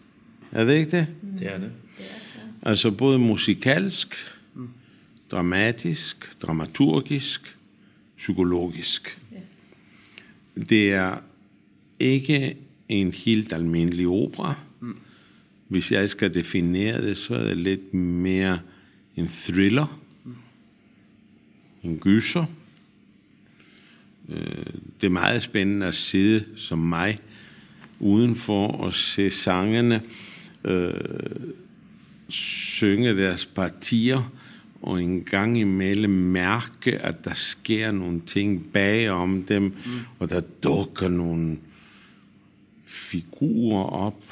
Er 0.52 0.64
det 0.64 0.74
ikke 0.74 0.90
det? 0.90 1.06
Det 1.38 1.52
er 1.52 1.58
det. 1.58 1.72
Altså 2.62 2.90
både 2.90 3.18
musikalsk, 3.18 4.14
dramatisk, 5.30 6.42
dramaturgisk, 6.42 7.56
psykologisk. 8.16 9.20
Det 10.68 10.92
er 10.92 11.18
ikke 11.98 12.56
en 12.88 13.12
helt 13.12 13.52
almindelig 13.52 14.06
opera. 14.06 14.54
Hvis 15.68 15.92
jeg 15.92 16.10
skal 16.10 16.34
definere 16.34 17.02
det, 17.02 17.16
så 17.16 17.34
er 17.34 17.44
det 17.44 17.56
lidt 17.56 17.94
mere 17.94 18.60
en 19.16 19.28
thriller, 19.28 20.00
en 21.82 21.98
gyser. 21.98 22.44
Øh, 24.28 24.66
Det 25.00 25.06
er 25.06 25.10
meget 25.10 25.42
spændende 25.42 25.86
at 25.86 25.94
sidde 25.94 26.44
som 26.56 26.78
mig 26.78 27.18
udenfor 28.00 28.68
og 28.68 28.94
se 28.94 29.30
sangene 29.30 30.02
øh, 30.64 30.94
synge 32.28 33.16
deres 33.16 33.46
partier, 33.46 34.32
og 34.82 35.02
en 35.02 35.24
gang 35.24 35.58
imellem 35.58 36.10
mærke, 36.10 36.98
at 36.98 37.24
der 37.24 37.34
sker 37.34 37.90
nogle 37.90 38.20
ting 38.26 38.72
bagom 38.72 39.42
dem, 39.42 39.62
mm. 39.62 39.72
og 40.18 40.30
der 40.30 40.40
dukker 40.40 41.08
nogle 41.08 41.58
figurer 42.86 43.84
op. 43.84 44.24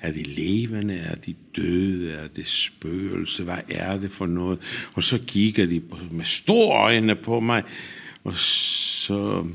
Er 0.00 0.12
de 0.12 0.22
levende? 0.22 0.94
Er 0.94 1.14
de 1.14 1.34
døde? 1.56 2.12
Er 2.12 2.26
det 2.28 2.48
spøgelse? 2.48 3.44
Hvad 3.44 3.58
er 3.68 3.98
det 3.98 4.12
for 4.12 4.26
noget? 4.26 4.58
Og 4.94 5.04
så 5.04 5.18
kigger 5.26 5.66
de 5.66 5.82
med 6.10 6.24
store 6.24 6.76
øjne 6.76 7.14
på 7.14 7.40
mig, 7.40 7.62
og 8.24 8.34
så 8.34 9.46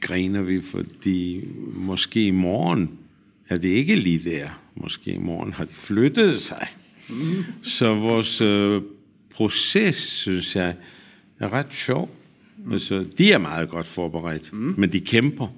griner 0.00 0.42
vi, 0.42 0.62
fordi 0.62 1.44
måske 1.74 2.26
i 2.26 2.30
morgen 2.30 2.90
er 3.48 3.58
det 3.58 3.68
ikke 3.68 3.96
lige 3.96 4.30
der. 4.30 4.48
Måske 4.74 5.10
i 5.12 5.18
morgen 5.18 5.52
har 5.52 5.64
de 5.64 5.74
flyttet 5.74 6.40
sig. 6.40 6.68
Mm. 7.08 7.44
Så 7.62 7.94
vores 7.94 8.40
øh, 8.40 8.82
proces, 9.30 9.96
synes 9.96 10.56
jeg, 10.56 10.74
er 11.38 11.52
ret 11.52 11.72
sjov. 11.72 12.16
Mm. 12.64 12.72
Altså, 12.72 13.06
de 13.18 13.32
er 13.32 13.38
meget 13.38 13.68
godt 13.68 13.86
forberedt, 13.86 14.52
mm. 14.52 14.74
men 14.78 14.92
de 14.92 15.00
kæmper 15.00 15.48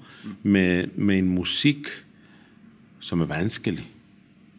med, 0.43 0.85
med 0.97 1.19
en 1.19 1.29
musik, 1.29 1.89
som 3.01 3.21
er 3.21 3.27
vanskelig. 3.27 3.91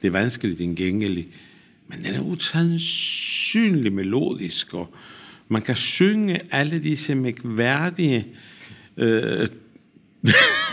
Det 0.02 0.08
er 0.08 0.12
vanskeligt 0.12 0.58
tilgængelig, 0.58 1.28
men 1.88 2.00
den 2.00 2.14
er 2.14 2.22
usandsynlig 2.22 3.94
melodisk, 3.94 4.74
og 4.74 4.94
man 5.50 5.62
kan 5.62 5.76
synge 5.76 6.40
alle 6.52 6.80
disse 6.80 7.16
mærkværdige 7.16 8.28
øh, 8.98 9.48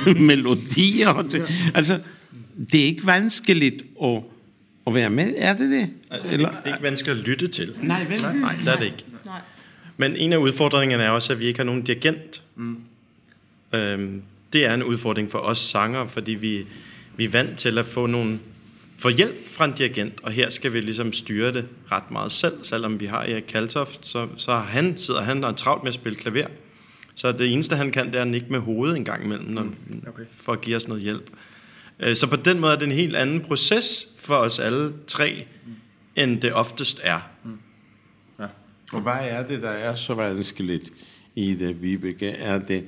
melodier. 0.31 1.43
Altså, 1.75 2.01
det 2.73 2.81
er 2.81 2.85
ikke 2.85 3.07
vanskeligt 3.07 3.83
at, 4.03 4.23
at 4.87 4.95
være 4.95 5.11
med, 5.11 5.35
er 5.37 5.57
det 5.57 5.71
det? 5.71 5.91
Eller? 6.33 6.49
Det 6.49 6.59
er 6.65 6.67
ikke 6.67 6.83
vanskeligt 6.83 7.19
at 7.19 7.29
lytte 7.29 7.49
til. 7.49 7.75
Nej, 7.83 8.05
vel? 8.05 8.23
Nej, 8.23 8.37
nej 8.37 8.57
det 8.57 8.69
er 8.69 8.79
det 8.79 8.85
ikke. 8.85 9.05
Nej. 9.25 9.41
Men 9.97 10.17
en 10.17 10.33
af 10.33 10.37
udfordringerne 10.37 11.03
er 11.03 11.11
også, 11.11 11.33
at 11.33 11.39
vi 11.39 11.45
ikke 11.45 11.59
har 11.59 11.65
nogen 11.65 11.83
dirigent. 11.83 12.43
Mm. 12.57 12.77
Øhm, 13.73 14.23
det 14.53 14.65
er 14.65 14.75
en 14.75 14.83
udfordring 14.83 15.31
for 15.31 15.39
os 15.39 15.59
sanger, 15.59 16.07
fordi 16.07 16.33
vi, 16.33 16.67
vi 17.17 17.25
er 17.25 17.29
vant 17.29 17.59
til 17.59 17.79
at 17.79 17.87
få 17.87 18.07
nogle 18.07 18.39
få 18.99 19.09
hjælp 19.09 19.49
fra 19.49 19.65
en 19.65 19.73
dirigent, 19.73 20.21
og 20.23 20.33
her 20.33 20.51
skal 20.51 20.73
vi 20.73 20.81
ligesom 20.81 21.13
styre 21.13 21.53
det 21.53 21.69
ret 21.93 22.11
meget 22.11 22.33
selv, 22.33 22.65
selvom 22.65 23.01
vi 23.01 23.07
har 23.07 23.19
Erik 23.23 23.45
Kaltoft, 23.49 24.07
så, 24.07 24.29
så 24.37 24.53
har 24.53 24.63
han, 24.63 24.99
sidder 24.99 25.23
han 25.23 25.43
der 25.43 25.53
travlt 25.53 25.83
med 25.83 25.89
at 25.89 25.95
spille 25.95 26.19
klaver. 26.19 26.47
Så 27.15 27.33
det 27.33 27.53
eneste, 27.53 27.77
han 27.77 27.91
kan, 27.91 28.07
det 28.07 28.15
er 28.15 28.23
at 28.23 28.29
nikke 28.29 28.47
med 28.51 28.59
hovedet 28.59 28.97
en 28.97 29.05
gang 29.05 29.25
imellem, 29.25 29.49
når, 29.51 29.67
okay. 30.09 30.23
for 30.37 30.53
at 30.53 30.61
give 30.61 30.77
os 30.77 30.89
noget 30.89 31.03
hjælp. 31.03 31.31
Øh, 32.01 32.17
Så 32.17 32.27
på 32.27 32.37
den 32.37 32.61
måde 32.61 32.73
er 32.73 32.77
det 32.77 32.87
en 32.87 32.93
helt 32.93 33.17
anden 33.17 33.41
proces 33.41 34.09
for 34.19 34.35
os 34.35 34.59
alle 34.59 34.93
tre, 35.07 35.47
end 36.17 36.41
det 36.41 36.53
oftest 36.53 37.01
er. 37.05 37.21
Og 38.93 39.01
hvad 39.01 39.19
er 39.21 39.47
det, 39.47 39.63
der 39.63 39.71
er 39.71 39.95
så 39.95 40.15
vanskeligt 40.15 40.93
i 41.35 41.55
det, 41.55 41.83
Vibeke? 41.83 42.29
Er 42.29 42.59
det 42.59 42.85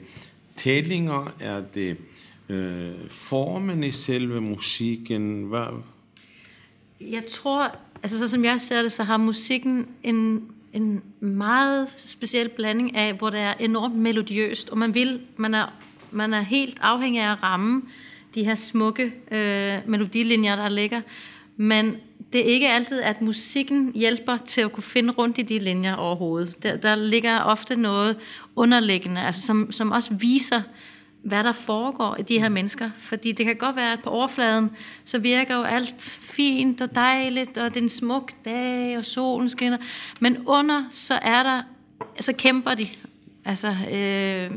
tællinger? 0.56 1.34
Er 1.40 1.62
det 1.74 1.96
øh, 2.48 2.92
formen 3.10 3.84
i 3.84 3.90
selve 3.90 4.40
musikken? 4.40 5.42
Hvad? 5.44 5.82
Jeg 7.00 7.26
tror, 7.26 7.76
altså 8.02 8.18
så 8.18 8.28
som 8.28 8.44
jeg 8.44 8.60
ser 8.60 8.82
det, 8.82 8.92
så 8.92 9.02
har 9.02 9.16
musikken 9.16 9.88
en, 10.02 10.48
en 10.72 11.02
meget 11.20 11.88
speciel 11.96 12.48
blanding 12.48 12.96
af, 12.96 13.14
hvor 13.14 13.30
det 13.30 13.40
er 13.40 13.54
enormt 13.60 13.94
melodiøst, 13.94 14.68
og 14.68 14.78
man 14.78 14.94
vil, 14.94 15.20
man 15.36 15.54
er, 15.54 15.66
man 16.10 16.34
er 16.34 16.40
helt 16.40 16.78
afhængig 16.80 17.22
af 17.22 17.32
at 17.32 17.42
ramme 17.42 17.82
de 18.34 18.44
her 18.44 18.54
smukke 18.54 19.12
øh, 19.30 19.78
melodilinjer, 19.86 20.56
der 20.56 20.68
ligger, 20.68 21.00
men 21.56 21.96
det 22.32 22.40
er 22.40 22.44
ikke 22.44 22.68
altid, 22.68 23.00
at 23.00 23.22
musikken 23.22 23.92
hjælper 23.94 24.36
til 24.36 24.60
at 24.60 24.72
kunne 24.72 24.82
finde 24.82 25.12
rundt 25.12 25.38
i 25.38 25.42
de 25.42 25.58
linjer 25.58 25.94
overhovedet. 25.94 26.62
Der, 26.62 26.76
der 26.76 26.94
ligger 26.94 27.40
ofte 27.40 27.76
noget 27.76 28.16
underliggende, 28.56 29.20
altså 29.20 29.46
som, 29.46 29.72
som 29.72 29.92
også 29.92 30.14
viser, 30.14 30.62
hvad 31.22 31.44
der 31.44 31.52
foregår 31.52 32.16
i 32.18 32.22
de 32.22 32.40
her 32.40 32.48
mennesker. 32.48 32.90
Fordi 32.98 33.32
det 33.32 33.46
kan 33.46 33.56
godt 33.56 33.76
være, 33.76 33.92
at 33.92 34.02
på 34.02 34.10
overfladen, 34.10 34.70
så 35.04 35.18
virker 35.18 35.56
jo 35.56 35.62
alt 35.62 36.18
fint 36.22 36.80
og 36.80 36.94
dejligt, 36.94 37.58
og 37.58 37.74
det 37.74 37.80
er 37.80 37.84
en 37.84 37.88
smuk 37.88 38.32
dag, 38.44 38.98
og 38.98 39.04
solen 39.04 39.50
skinner. 39.50 39.78
Men 40.20 40.36
under, 40.46 40.84
så 40.90 41.14
er 41.14 41.42
der, 41.42 41.62
så 42.20 42.32
kæmper 42.32 42.74
de. 42.74 42.84
Altså, 43.44 43.76
øh, 43.92 44.50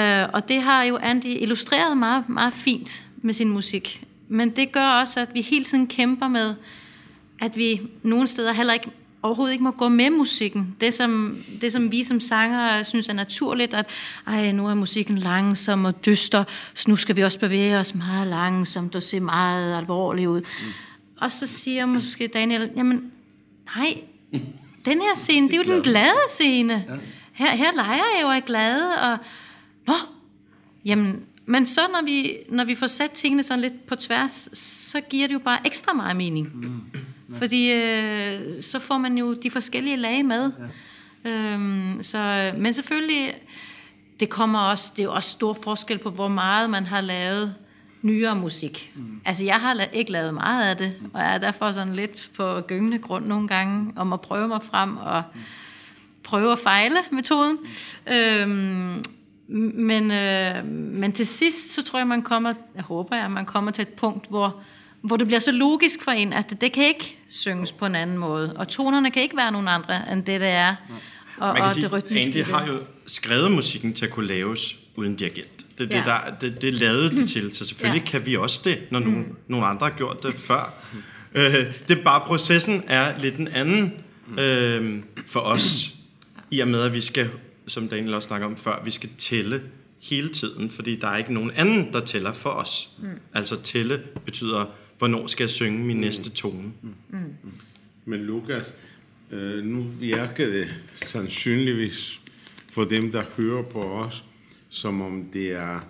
øh, 0.00 0.28
og 0.32 0.48
det 0.48 0.62
har 0.62 0.82
jo 0.82 0.96
Andy 0.96 1.26
illustreret 1.26 1.98
meget, 1.98 2.28
meget 2.28 2.52
fint 2.52 3.06
med 3.16 3.34
sin 3.34 3.48
musik. 3.48 4.04
Men 4.28 4.50
det 4.50 4.72
gør 4.72 4.86
også, 4.86 5.20
at 5.20 5.34
vi 5.34 5.40
hele 5.40 5.64
tiden 5.64 5.86
kæmper 5.86 6.28
med, 6.28 6.54
at 7.42 7.56
vi 7.56 7.80
nogle 8.02 8.28
steder 8.28 8.52
heller 8.52 8.72
ikke 8.72 8.90
overhovedet 9.26 9.52
ikke 9.52 9.64
må 9.64 9.70
gå 9.70 9.88
med 9.88 10.10
musikken. 10.10 10.76
Det 10.80 10.94
som, 10.94 11.38
det, 11.60 11.72
som 11.72 11.92
vi 11.92 12.04
som 12.04 12.20
sanger 12.20 12.82
synes 12.82 13.08
er 13.08 13.12
naturligt, 13.12 13.74
at 13.74 13.86
ej, 14.26 14.52
nu 14.52 14.68
er 14.68 14.74
musikken 14.74 15.18
langsom 15.18 15.84
og 15.84 16.06
dyster, 16.06 16.44
så 16.74 16.84
nu 16.88 16.96
skal 16.96 17.16
vi 17.16 17.22
også 17.22 17.40
bevæge 17.40 17.78
os 17.78 17.94
meget 17.94 18.26
langsomt 18.26 18.96
og 18.96 19.02
se 19.02 19.20
meget 19.20 19.78
alvorligt 19.78 20.28
ud. 20.28 20.40
Mm. 20.40 20.72
Og 21.20 21.32
så 21.32 21.46
siger 21.46 21.86
måske 21.86 22.26
Daniel, 22.26 22.70
jamen 22.76 23.12
nej, 23.76 23.96
den 24.84 25.00
her 25.00 25.14
scene, 25.14 25.48
det 25.48 25.54
er 25.54 25.62
jo 25.66 25.74
den 25.74 25.82
glade 25.82 26.28
scene. 26.30 26.84
Her, 27.32 27.56
her 27.56 27.72
leger 27.74 27.92
jeg 27.94 28.22
jo 28.22 28.30
af 28.30 28.44
glade, 28.44 28.88
og 29.02 29.18
nå, 29.86 29.94
jamen, 30.84 31.22
men 31.46 31.66
så 31.66 31.80
når 31.92 32.04
vi, 32.04 32.36
når 32.48 32.64
vi 32.64 32.74
får 32.74 32.86
sat 32.86 33.10
tingene 33.10 33.42
sådan 33.42 33.60
lidt 33.60 33.86
på 33.86 33.94
tværs, 33.94 34.48
så 34.58 35.00
giver 35.00 35.26
det 35.26 35.34
jo 35.34 35.38
bare 35.38 35.58
ekstra 35.64 35.92
meget 35.92 36.16
mening. 36.16 36.50
Mm. 36.54 36.80
Fordi 37.34 37.72
øh, 37.72 38.40
så 38.60 38.78
får 38.78 38.98
man 38.98 39.18
jo 39.18 39.34
de 39.34 39.50
forskellige 39.50 39.96
lag 39.96 40.24
med. 40.24 40.50
Ja. 41.24 41.30
Øhm, 41.30 42.02
så, 42.02 42.52
men 42.56 42.74
selvfølgelig, 42.74 43.34
det 44.20 44.28
kommer 44.30 44.58
også, 44.58 44.92
det 44.96 45.02
er 45.02 45.04
jo 45.04 45.12
også 45.12 45.30
stor 45.30 45.58
forskel 45.62 45.98
på, 45.98 46.10
hvor 46.10 46.28
meget 46.28 46.70
man 46.70 46.86
har 46.86 47.00
lavet 47.00 47.54
nyere 48.02 48.36
musik. 48.36 48.92
Mm. 48.94 49.20
Altså, 49.24 49.44
jeg 49.44 49.56
har 49.56 49.74
la- 49.74 49.90
ikke 49.92 50.12
lavet 50.12 50.34
meget 50.34 50.70
af 50.70 50.76
det, 50.76 50.92
og 51.12 51.20
jeg 51.20 51.34
er 51.34 51.38
derfor 51.38 51.72
sådan 51.72 51.94
lidt 51.94 52.30
på 52.36 52.60
gyngende 52.60 52.98
grund 52.98 53.26
nogle 53.26 53.48
gange, 53.48 53.92
om 53.96 54.12
at 54.12 54.20
prøve 54.20 54.48
mig 54.48 54.60
frem 54.70 54.96
og 54.96 55.22
prøve 56.22 56.52
at 56.52 56.58
fejle 56.58 56.96
metoden. 57.12 57.58
Øhm, 58.12 59.04
men, 59.74 60.10
øh, 60.10 60.64
men 60.66 61.12
til 61.12 61.26
sidst, 61.26 61.74
så 61.74 61.82
tror 61.82 61.98
jeg, 61.98 62.06
man 62.06 62.22
kommer, 62.22 62.54
jeg 62.74 62.82
håber, 62.84 63.16
at 63.16 63.30
man 63.30 63.44
kommer 63.44 63.70
til 63.70 63.82
et 63.82 63.88
punkt, 63.88 64.28
hvor, 64.28 64.60
hvor 65.06 65.16
det 65.16 65.26
bliver 65.26 65.40
så 65.40 65.52
logisk 65.52 66.02
for 66.02 66.10
en, 66.10 66.32
at 66.32 66.50
det, 66.50 66.60
det 66.60 66.72
kan 66.72 66.84
ikke 66.84 67.16
synges 67.28 67.72
på 67.72 67.86
en 67.86 67.94
anden 67.94 68.18
måde, 68.18 68.52
og 68.56 68.68
tonerne 68.68 69.10
kan 69.10 69.22
ikke 69.22 69.36
være 69.36 69.52
nogen 69.52 69.68
andre, 69.68 70.12
end 70.12 70.24
det, 70.24 70.40
det 70.40 70.48
er. 70.48 70.74
Og, 71.38 71.46
Man 71.46 71.54
kan 71.56 71.64
og 71.64 71.72
sige, 71.72 71.84
det 71.84 71.92
rytmiske. 71.92 72.26
Andy 72.26 72.38
det. 72.38 72.46
har 72.46 72.66
jo 72.66 72.80
skrevet 73.06 73.50
musikken 73.50 73.92
til 73.94 74.04
at 74.06 74.10
kunne 74.10 74.26
laves 74.26 74.76
uden 74.96 75.16
dirigent. 75.16 75.66
Det, 75.78 75.90
det, 75.90 75.96
Ja. 75.96 76.02
der, 76.04 76.18
det, 76.40 76.62
det 76.62 76.74
lavede 76.74 77.10
det 77.10 77.28
til, 77.28 77.54
så 77.54 77.64
selvfølgelig 77.64 78.02
Ja. 78.04 78.10
kan 78.10 78.26
vi 78.26 78.36
også 78.36 78.60
det, 78.64 78.78
når 78.90 78.98
nogen, 78.98 79.18
mm. 79.18 79.36
nogle 79.48 79.66
andre 79.66 79.86
har 79.90 79.96
gjort 79.96 80.22
det 80.22 80.34
før. 80.34 80.74
Øh, 81.34 81.52
det 81.88 81.98
er 81.98 82.02
bare, 82.02 82.20
processen 82.20 82.82
er 82.86 83.20
lidt 83.20 83.36
en 83.36 83.48
anden 83.48 83.92
øh, 84.38 84.98
for 85.26 85.40
os, 85.40 85.94
i 86.50 86.60
og 86.60 86.68
med, 86.68 86.82
at 86.82 86.92
vi 86.92 87.00
skal, 87.00 87.30
som 87.68 87.88
Daniel 87.88 88.14
også 88.14 88.26
snakker 88.26 88.46
om 88.46 88.56
før, 88.56 88.82
vi 88.84 88.90
skal 88.90 89.08
tælle 89.18 89.62
hele 90.02 90.28
tiden, 90.28 90.70
fordi 90.70 90.96
der 90.96 91.08
er 91.08 91.16
ikke 91.16 91.34
nogen 91.34 91.50
anden, 91.56 91.92
der 91.92 92.00
tæller 92.00 92.32
for 92.32 92.50
os. 92.50 92.88
Mm. 92.98 93.08
Altså 93.34 93.56
tælle 93.62 94.02
betyder, 94.24 94.64
hvornår 94.98 95.26
skal 95.26 95.44
jeg 95.44 95.50
synge 95.50 95.78
min 95.78 95.96
næste 95.96 96.30
tone. 96.30 96.72
Men 98.04 98.20
Lukas, 98.20 98.74
øh, 99.30 99.64
nu 99.64 99.82
virker 99.82 100.46
det 100.46 100.68
sandsynligvis 100.94 102.20
for 102.72 102.84
dem, 102.84 103.12
der 103.12 103.22
hører 103.36 103.62
på 103.62 103.82
os, 103.82 104.24
som 104.68 105.00
om 105.00 105.24
det 105.32 105.52
er 105.52 105.80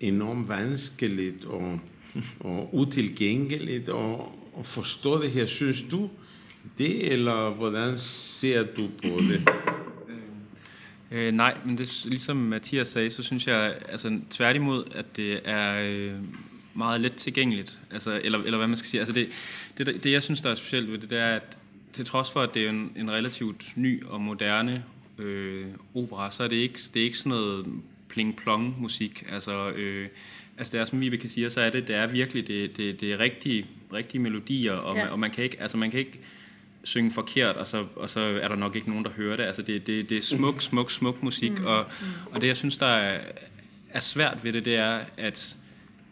enormt 0.00 0.48
vanskeligt 0.48 1.44
og, 1.44 1.80
og 2.40 2.74
utilgængeligt 2.74 3.88
at, 3.88 4.20
at 4.58 4.66
forstå 4.66 5.22
det 5.22 5.30
her. 5.30 5.46
Synes 5.46 5.82
du 5.82 6.10
det, 6.78 7.12
eller 7.12 7.50
hvordan 7.50 7.98
ser 7.98 8.66
du 8.76 8.88
på 9.02 9.20
det? 9.20 9.48
Øh, 11.10 11.32
nej, 11.32 11.58
men 11.64 11.78
det, 11.78 11.82
er 11.82 12.08
ligesom 12.08 12.36
Mathias 12.36 12.88
sagde, 12.88 13.10
så 13.10 13.22
synes 13.22 13.46
jeg 13.46 13.74
altså, 13.88 14.20
tværtimod, 14.30 14.84
at 14.94 15.16
det 15.16 15.40
er 15.44 15.82
øh, 15.90 16.12
meget 16.76 17.00
let 17.00 17.14
tilgængeligt. 17.14 17.80
Altså, 17.90 18.20
eller, 18.24 18.38
eller 18.38 18.56
hvad 18.56 18.68
man 18.68 18.76
skal 18.76 18.88
sige. 18.88 19.00
Altså, 19.00 19.14
det, 19.14 19.28
det, 19.78 20.04
det, 20.04 20.12
jeg 20.12 20.22
synes, 20.22 20.40
der 20.40 20.50
er 20.50 20.54
specielt 20.54 20.92
ved 20.92 20.98
det, 20.98 21.10
det 21.10 21.18
er, 21.18 21.34
at 21.34 21.58
til 21.92 22.04
trods 22.04 22.30
for, 22.30 22.40
at 22.40 22.54
det 22.54 22.64
er 22.64 22.70
en, 22.70 22.92
en 22.96 23.10
relativt 23.10 23.72
ny 23.76 24.04
og 24.04 24.20
moderne 24.20 24.84
øh, 25.18 25.66
opera, 25.94 26.30
så 26.30 26.42
er 26.44 26.48
det 26.48 26.56
ikke, 26.56 26.78
det 26.94 27.00
er 27.00 27.04
ikke 27.04 27.18
sådan 27.18 27.30
noget 27.30 27.66
pling-plong 28.08 28.80
musik. 28.80 29.24
Altså, 29.32 29.70
øh, 29.70 30.08
altså 30.58 30.72
det 30.72 30.80
er, 30.80 30.84
som 30.84 31.00
Vibeke 31.00 31.28
siger, 31.28 31.48
så 31.48 31.60
er 31.60 31.70
det, 31.70 31.88
det 31.88 31.96
er 31.96 32.06
virkelig 32.06 32.48
det, 32.48 32.76
det, 32.76 33.00
det 33.00 33.12
er 33.12 33.20
rigtige, 33.20 33.66
rigtige 33.92 34.20
melodier, 34.20 34.72
og, 34.72 34.94
Ja. 34.94 35.00
ja. 35.00 35.04
man, 35.04 35.12
og 35.12 35.18
man 35.18 35.30
kan 35.30 35.44
ikke, 35.44 35.62
altså 35.62 35.76
man 35.76 35.90
kan 35.90 36.00
ikke 36.00 36.20
synge 36.84 37.12
forkert, 37.12 37.56
og 37.56 37.68
så, 37.68 37.86
og 37.96 38.10
så 38.10 38.20
er 38.20 38.48
der 38.48 38.56
nok 38.56 38.76
ikke 38.76 38.88
nogen, 38.88 39.04
der 39.04 39.10
hører 39.10 39.36
det. 39.36 39.44
Altså 39.44 39.62
det, 39.62 39.86
det, 39.86 40.10
det 40.10 40.18
er 40.18 40.22
smuk, 40.22 40.62
smuk, 40.62 40.90
smuk 40.90 41.22
musik, 41.22 41.58
mm. 41.58 41.66
og, 41.66 41.84
og 42.32 42.40
det, 42.40 42.46
jeg 42.46 42.56
synes, 42.56 42.78
der 42.78 42.86
er, 42.86 43.20
er 43.90 44.00
svært 44.00 44.44
ved 44.44 44.52
det, 44.52 44.64
det 44.64 44.76
er, 44.76 45.00
at, 45.16 45.56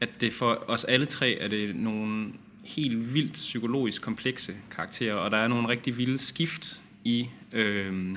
at 0.05 0.21
det 0.21 0.33
for 0.33 0.65
os 0.67 0.85
alle 0.85 1.07
tre 1.07 1.39
er 1.39 1.49
det 1.49 1.77
nogle 1.77 2.33
helt 2.65 3.15
vildt 3.15 3.33
psykologisk 3.33 4.03
komplekse 4.03 4.55
karakterer, 4.71 5.15
og 5.15 5.31
der 5.31 5.37
er 5.37 5.49
nogle 5.49 5.69
rigtig 5.69 5.99
vilde 5.99 6.19
skift 6.19 6.83
i, 7.05 7.29
øh, 7.53 8.17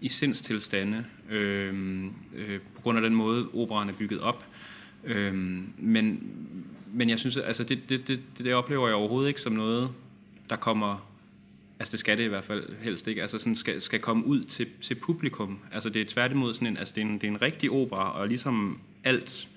i 0.00 0.08
sindstilstande, 0.08 1.04
øh, 1.30 2.04
øh, 2.34 2.60
på 2.74 2.80
grund 2.82 2.98
af 2.98 3.02
den 3.02 3.14
måde, 3.14 3.48
operan 3.54 3.88
er 3.88 3.92
bygget 3.92 4.20
op. 4.20 4.44
Øh, 5.04 5.34
men, 5.78 6.32
men 6.92 7.10
jeg 7.10 7.18
synes, 7.18 7.36
altså 7.36 7.64
det, 7.64 7.88
det, 7.88 8.08
det, 8.08 8.20
det 8.38 8.54
oplever 8.54 8.86
jeg 8.86 8.96
overhovedet 8.96 9.28
ikke 9.28 9.40
som 9.40 9.52
noget, 9.52 9.90
der 10.50 10.56
kommer 10.56 11.08
Altså 11.78 11.92
det 11.92 12.00
skal 12.00 12.18
det 12.18 12.24
i 12.24 12.28
hvert 12.28 12.44
fald 12.44 12.76
helst 12.82 13.08
ikke. 13.08 13.22
Altså 13.22 13.38
sådan 13.38 13.56
skal, 13.56 13.80
skal 13.80 14.00
komme 14.00 14.26
ud 14.26 14.42
til, 14.42 14.66
til 14.80 14.94
publikum. 14.94 15.58
Altså 15.72 15.88
det 15.88 16.02
er 16.02 16.06
tværtimod 16.06 16.54
sådan 16.54 16.68
en, 16.68 16.76
altså 16.76 16.94
det 16.94 17.00
er 17.00 17.06
en, 17.06 17.14
det 17.14 17.24
er 17.24 17.28
en 17.28 17.42
rigtig 17.42 17.70
opera, 17.70 18.12
og 18.12 18.28
ligesom 18.28 18.78
alt 19.04 19.48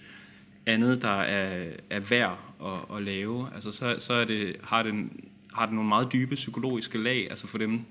andet, 0.65 1.01
der 1.01 1.21
er, 1.21 1.71
er 1.89 1.99
værd 1.99 2.39
at, 2.65 2.97
at 2.97 3.04
lave, 3.04 3.47
altså 3.56 3.71
så, 3.71 3.95
så 3.99 4.13
er 4.13 4.25
det, 4.25 4.56
har, 4.63 4.84
det, 4.84 5.10
har 5.54 5.65
det 5.65 5.75
nogle 5.75 5.89
meget 5.89 6.13
dybe 6.13 6.36
psykologiske 6.36 6.97
lag, 6.97 7.28
altså 7.30 7.47
for 7.47 7.58
dem, 7.58 7.82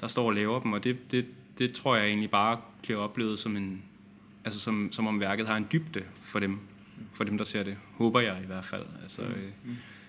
der 0.00 0.08
står 0.08 0.26
og 0.26 0.32
laver 0.32 0.60
dem, 0.60 0.72
og 0.72 0.84
det, 0.84 1.10
det, 1.10 1.26
det 1.58 1.72
tror 1.72 1.96
jeg 1.96 2.06
egentlig 2.06 2.30
bare 2.30 2.60
bliver 2.82 3.00
oplevet 3.00 3.38
som 3.38 3.56
en, 3.56 3.82
altså 4.44 4.60
som, 4.60 4.88
som 4.92 5.06
om 5.06 5.20
værket 5.20 5.46
har 5.46 5.56
en 5.56 5.66
dybde 5.72 6.02
for 6.22 6.38
dem, 6.38 6.58
for 7.12 7.24
dem, 7.24 7.38
der 7.38 7.44
ser 7.44 7.62
det. 7.62 7.76
Håber 7.96 8.20
jeg 8.20 8.36
i 8.42 8.46
hvert 8.46 8.64
fald. 8.64 8.84
Altså, 9.02 9.22
øh, 9.22 9.50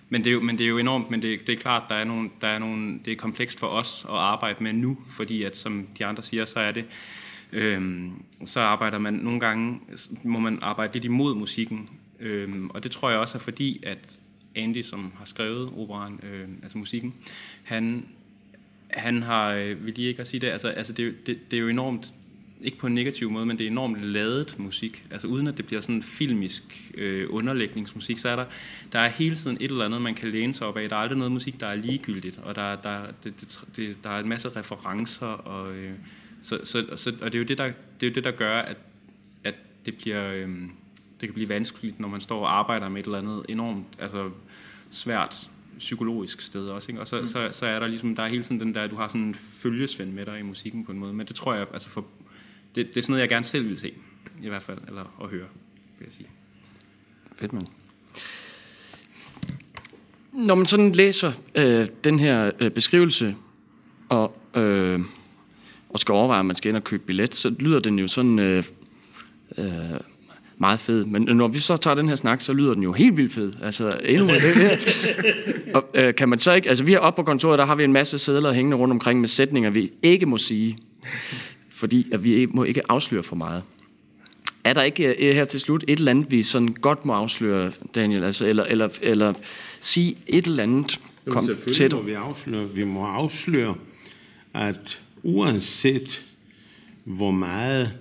men 0.08 0.24
det, 0.24 0.30
er 0.30 0.34
jo, 0.34 0.40
men 0.40 0.58
det 0.58 0.64
er 0.64 0.68
jo 0.68 0.78
enormt, 0.78 1.10
men 1.10 1.22
det, 1.22 1.40
det 1.46 1.52
er 1.52 1.56
klart, 1.60 1.82
der 1.88 1.94
er 1.94 2.04
nogle, 2.04 2.30
der 2.40 2.48
er 2.48 2.58
nogle, 2.58 3.00
det 3.04 3.12
er 3.12 3.16
komplekst 3.16 3.58
for 3.58 3.66
os 3.66 4.06
at 4.08 4.14
arbejde 4.14 4.62
med 4.62 4.72
nu, 4.72 4.98
fordi 5.08 5.42
at, 5.42 5.56
som 5.56 5.86
de 5.98 6.06
andre 6.06 6.22
siger, 6.22 6.46
så 6.46 6.60
er 6.60 6.72
det, 6.72 6.84
øhm, 7.52 8.22
så 8.44 8.60
arbejder 8.60 8.98
man 8.98 9.14
nogle 9.14 9.40
gange, 9.40 9.80
må 10.22 10.38
man 10.38 10.58
arbejde 10.62 10.92
lidt 10.92 11.04
imod 11.04 11.34
musikken, 11.34 11.88
øhm, 12.20 12.70
og 12.70 12.82
det 12.82 12.90
tror 12.90 13.10
jeg 13.10 13.18
også 13.18 13.38
er 13.38 13.42
fordi, 13.42 13.80
at 13.82 14.18
Andy, 14.54 14.82
som 14.82 15.12
har 15.16 15.24
skrevet 15.24 15.70
operaen, 15.76 16.20
øh, 16.22 16.48
altså 16.62 16.78
musikken, 16.78 17.14
han, 17.62 18.06
han 18.90 19.22
har, 19.22 19.52
øh, 19.52 19.86
vil 19.86 19.94
lige 19.94 20.08
ikke 20.08 20.20
at 20.20 20.28
sige 20.28 20.40
det, 20.40 20.46
altså, 20.46 20.68
altså 20.68 20.92
det, 20.92 21.26
det, 21.26 21.50
det 21.50 21.56
er 21.56 21.60
jo 21.60 21.68
enormt, 21.68 22.14
ikke 22.62 22.78
på 22.78 22.86
en 22.86 22.94
negativ 22.94 23.30
måde, 23.30 23.46
men 23.46 23.58
det 23.58 23.66
er 23.66 23.70
enormt 23.70 24.04
ladet 24.04 24.58
musik. 24.58 25.04
Altså 25.10 25.28
uden 25.28 25.46
at 25.46 25.56
det 25.56 25.66
bliver 25.66 25.82
sådan 25.82 26.02
filmisk 26.02 26.90
øh, 26.94 27.26
underlægningsmusik, 27.30 28.18
så 28.18 28.28
er 28.28 28.36
der, 28.36 28.44
der 28.92 28.98
er 28.98 29.08
hele 29.08 29.34
tiden 29.34 29.56
et 29.60 29.70
eller 29.70 29.84
andet, 29.84 30.02
man 30.02 30.14
kan 30.14 30.30
læne 30.30 30.54
sig 30.54 30.66
op 30.66 30.76
af. 30.76 30.88
Der 30.88 30.96
er 30.96 31.00
aldrig 31.00 31.18
noget 31.18 31.32
musik, 31.32 31.60
der 31.60 31.66
er 31.66 31.74
ligegyldigt, 31.74 32.38
og 32.38 32.54
der, 32.54 32.76
der, 32.76 33.06
det, 33.24 33.40
det, 33.40 33.60
det, 33.76 33.96
der 34.04 34.10
er 34.10 34.20
en 34.20 34.28
masse 34.28 34.48
referencer, 34.48 35.26
og, 35.26 35.74
øh, 35.74 35.92
så, 36.42 36.58
så, 36.64 36.84
så, 36.96 37.12
og 37.20 37.32
det 37.32 37.38
er 37.38 37.42
jo 37.42 37.48
det, 37.48 37.58
der, 37.58 37.64
det, 38.00 38.06
er 38.06 38.10
jo 38.10 38.14
det, 38.14 38.24
der 38.24 38.30
gør, 38.30 38.60
at, 38.60 38.76
at 39.44 39.54
det 39.86 39.96
bliver... 39.96 40.32
Øh, 40.32 40.48
det 41.20 41.28
kan 41.28 41.34
blive 41.34 41.48
vanskeligt, 41.48 42.00
når 42.00 42.08
man 42.08 42.20
står 42.20 42.40
og 42.40 42.58
arbejder 42.58 42.88
med 42.88 43.00
et 43.00 43.04
eller 43.04 43.18
andet 43.18 43.44
enormt 43.48 43.86
altså, 43.98 44.30
svært 44.90 45.50
psykologisk 45.78 46.40
sted 46.40 46.66
også. 46.66 46.92
Ikke? 46.92 47.00
Og 47.00 47.08
så, 47.08 47.20
mm. 47.20 47.26
så, 47.26 47.48
så 47.52 47.66
er 47.66 47.78
der 47.78 47.86
ligesom, 47.86 48.16
der 48.16 48.22
er 48.22 48.28
hele 48.28 48.42
tiden 48.42 48.60
den 48.60 48.74
der, 48.74 48.86
du 48.86 48.96
har 48.96 49.08
sådan 49.08 49.20
en 49.20 49.34
følgesvend 49.34 50.12
med 50.12 50.26
dig 50.26 50.38
i 50.38 50.42
musikken 50.42 50.84
på 50.84 50.92
en 50.92 50.98
måde. 50.98 51.12
Men 51.12 51.26
det 51.26 51.36
tror 51.36 51.54
jeg, 51.54 51.66
altså 51.72 51.88
for, 51.88 52.04
det, 52.74 52.86
det 52.86 52.96
er 52.96 53.02
sådan 53.02 53.12
noget, 53.12 53.20
jeg 53.20 53.28
gerne 53.28 53.44
selv 53.44 53.68
vil 53.68 53.78
se, 53.78 53.92
i 54.42 54.48
hvert 54.48 54.62
fald, 54.62 54.78
eller 54.88 55.18
at 55.22 55.28
høre, 55.28 55.46
vil 55.98 56.06
jeg 56.06 56.12
sige. 56.12 56.28
Fedt, 57.36 57.52
mand. 57.52 57.66
Når 60.32 60.54
man 60.54 60.66
sådan 60.66 60.92
læser 60.92 61.32
øh, 61.54 61.88
den 62.04 62.18
her 62.18 62.50
øh, 62.60 62.70
beskrivelse, 62.70 63.36
og, 64.08 64.40
øh, 64.54 65.00
og 65.88 66.00
skal 66.00 66.12
overveje, 66.12 66.40
om 66.40 66.46
man 66.46 66.56
skal 66.56 66.68
ind 66.68 66.76
og 66.76 66.84
købe 66.84 67.02
billet, 67.06 67.34
så 67.34 67.54
lyder 67.58 67.80
den 67.80 67.98
jo 67.98 68.08
sådan 68.08 68.38
øh, 68.38 68.64
øh, 69.58 70.00
meget 70.60 70.80
fed. 70.80 71.04
Men 71.04 71.22
når 71.22 71.48
vi 71.48 71.58
så 71.58 71.76
tager 71.76 71.94
den 71.94 72.08
her 72.08 72.16
snak, 72.16 72.40
så 72.40 72.52
lyder 72.52 72.74
den 72.74 72.82
jo 72.82 72.92
helt 72.92 73.16
vildt 73.16 73.32
fed. 73.32 73.52
Altså, 73.62 74.00
endnu 74.04 74.28
det 74.28 74.40
her. 74.40 74.76
og, 75.74 75.84
øh, 75.94 76.14
kan 76.14 76.28
man 76.28 76.38
så 76.38 76.52
ikke... 76.52 76.68
Altså, 76.68 76.84
vi 76.84 76.94
er 76.94 76.98
oppe 76.98 77.22
på 77.22 77.26
kontoret, 77.26 77.58
der 77.58 77.64
har 77.64 77.74
vi 77.74 77.84
en 77.84 77.92
masse 77.92 78.18
sædler 78.18 78.52
hængende 78.52 78.76
rundt 78.76 78.92
omkring 78.92 79.20
med 79.20 79.28
sætninger, 79.28 79.70
vi 79.70 79.92
ikke 80.02 80.26
må 80.26 80.38
sige. 80.38 80.78
Fordi 81.70 82.06
at 82.12 82.24
vi 82.24 82.46
må 82.50 82.64
ikke 82.64 82.80
afsløre 82.88 83.22
for 83.22 83.36
meget. 83.36 83.62
Er 84.64 84.72
der 84.72 84.82
ikke 84.82 85.28
øh, 85.28 85.34
her 85.34 85.44
til 85.44 85.60
slut 85.60 85.84
et 85.88 85.98
eller 85.98 86.10
andet, 86.10 86.30
vi 86.30 86.42
sådan 86.42 86.68
godt 86.68 87.04
må 87.04 87.12
afsløre, 87.12 87.72
Daniel? 87.94 88.24
Altså, 88.24 88.46
eller, 88.46 88.64
eller, 88.64 88.88
eller 89.02 89.34
sige 89.80 90.16
et 90.26 90.46
eller 90.46 90.62
andet? 90.62 91.00
Kom 91.28 91.46
til 91.46 91.56
Selvfølgelig 91.56 91.98
må 91.98 92.02
vi 92.02 92.12
afsløre, 92.12 92.68
vi 92.74 92.84
må 92.84 93.04
afsløre, 93.04 93.74
at 94.54 95.00
uanset 95.22 96.22
hvor 97.04 97.30
meget 97.30 97.92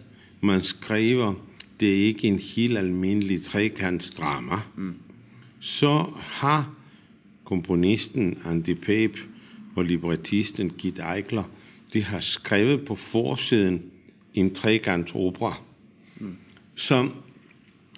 man 0.41 0.63
skriver, 0.63 1.33
det 1.79 1.89
er 1.89 2.05
ikke 2.05 2.27
en 2.27 2.39
helt 2.39 2.77
almindelig 2.77 3.43
trekantsdrama, 3.43 4.61
mm. 4.75 4.95
så 5.59 6.13
har 6.17 6.73
komponisten 7.43 8.37
Andy 8.45 8.73
Pape 8.73 9.19
og 9.75 9.85
librettisten 9.85 10.69
Git 10.69 10.99
Eichler, 11.15 11.43
de 11.93 12.03
har 12.03 12.19
skrevet 12.19 12.85
på 12.85 12.95
forsiden 12.95 13.81
en 14.33 14.53
trekantsopera, 14.53 15.61
mm. 16.17 16.37
som 16.75 17.13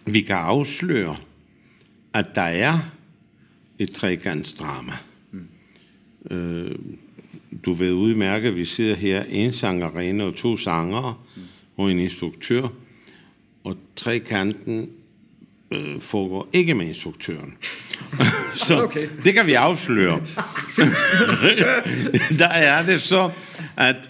vi 0.06 0.22
kan 0.22 0.36
afsløre, 0.36 1.18
at 2.14 2.26
der 2.36 2.42
er 2.42 2.80
et 3.80 3.90
trekantsdrama. 3.90 4.94
Mm. 5.32 5.48
Øh, 6.36 6.76
du 7.66 7.74
ved 7.74 7.94
udmærket, 7.94 8.48
at 8.48 8.56
vi 8.56 8.66
sidder 8.66 8.96
her, 8.96 9.24
en 9.24 9.54
sangerinde 9.54 10.26
og 10.26 10.36
to 10.36 10.58
sangere 10.58 11.16
mm. 11.36 11.42
og 11.78 11.92
en 11.92 12.00
instruktør, 12.00 12.68
og 13.64 13.78
trekanten 13.96 14.90
øh, 15.72 16.02
foregår 16.02 16.50
ikke 16.54 16.74
med 16.74 16.88
instruktøren. 16.88 17.58
så 18.68 18.84
okay. 18.84 19.10
det 19.24 19.34
kan 19.34 19.48
vi 19.48 19.54
afsløre. 19.54 20.22
der 22.42 22.48
er 22.48 22.86
det 22.86 23.02
så, 23.02 23.32
at 23.78 24.10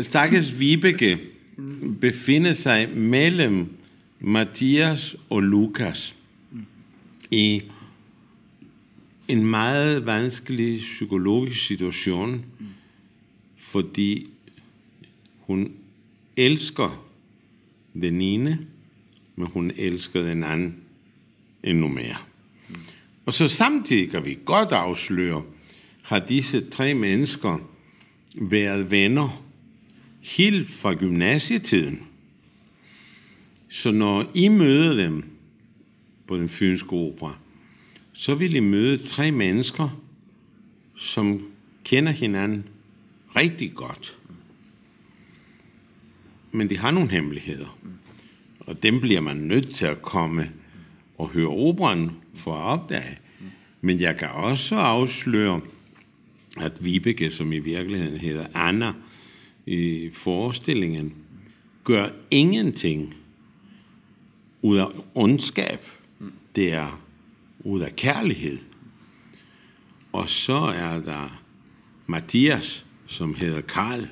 stakkels 0.00 0.60
Vibeke 0.60 1.18
befinder 2.00 2.54
sig 2.54 2.88
mellem 2.96 3.68
Mathias 4.20 5.16
og 5.30 5.42
Lukas 5.42 6.14
i 7.30 7.62
en 9.28 9.46
meget 9.46 10.06
vanskelig 10.06 10.80
psykologisk 10.80 11.66
situation, 11.66 12.44
fordi 13.58 14.28
hun 15.40 15.72
elsker 16.36 17.06
den 17.94 18.20
ene, 18.20 18.58
men 19.40 19.48
hun 19.48 19.72
elskede 19.76 20.32
en 20.32 20.44
anden 20.44 20.76
endnu 21.64 21.88
mere. 21.88 22.16
Og 23.26 23.32
så 23.32 23.48
samtidig 23.48 24.10
kan 24.10 24.24
vi 24.24 24.38
godt 24.44 24.68
afsløre, 24.68 25.42
har 26.02 26.18
disse 26.18 26.70
tre 26.70 26.94
mennesker 26.94 27.58
været 28.34 28.90
venner 28.90 29.44
helt 30.20 30.70
fra 30.70 30.94
gymnasietiden. 30.94 32.06
Så 33.68 33.90
når 33.90 34.30
I 34.34 34.48
møder 34.48 34.96
dem 34.96 35.24
på 36.26 36.36
den 36.36 36.48
fynske 36.48 36.92
opera, 36.92 37.36
så 38.12 38.34
vil 38.34 38.54
I 38.54 38.60
møde 38.60 39.06
tre 39.06 39.30
mennesker, 39.30 40.00
som 40.96 41.46
kender 41.84 42.12
hinanden 42.12 42.64
rigtig 43.36 43.74
godt. 43.74 44.18
Men 46.52 46.70
de 46.70 46.78
har 46.78 46.90
nogle 46.90 47.10
hemmeligheder. 47.10 47.78
Og 48.70 48.82
dem 48.82 49.00
bliver 49.00 49.20
man 49.20 49.36
nødt 49.36 49.74
til 49.74 49.86
at 49.86 50.02
komme 50.02 50.50
og 51.18 51.28
høre 51.28 51.48
operan 51.48 52.10
for 52.34 52.54
at 52.54 52.80
opdage. 52.80 53.18
Men 53.80 54.00
jeg 54.00 54.16
kan 54.16 54.28
også 54.28 54.74
afsløre, 54.74 55.60
at 56.60 56.84
Vibeke, 56.84 57.30
som 57.30 57.52
i 57.52 57.58
virkeligheden 57.58 58.18
hedder 58.18 58.46
Anna, 58.54 58.92
i 59.66 60.10
forestillingen, 60.12 61.14
gør 61.84 62.08
ingenting 62.30 63.14
ud 64.62 64.76
af 64.76 64.86
ondskab. 65.14 65.80
Det 66.56 66.72
er 66.72 67.02
ud 67.60 67.80
af 67.80 67.96
kærlighed. 67.96 68.58
Og 70.12 70.30
så 70.30 70.58
er 70.58 71.00
der 71.00 71.42
Mathias, 72.06 72.86
som 73.06 73.34
hedder 73.34 73.60
Karl, 73.60 74.08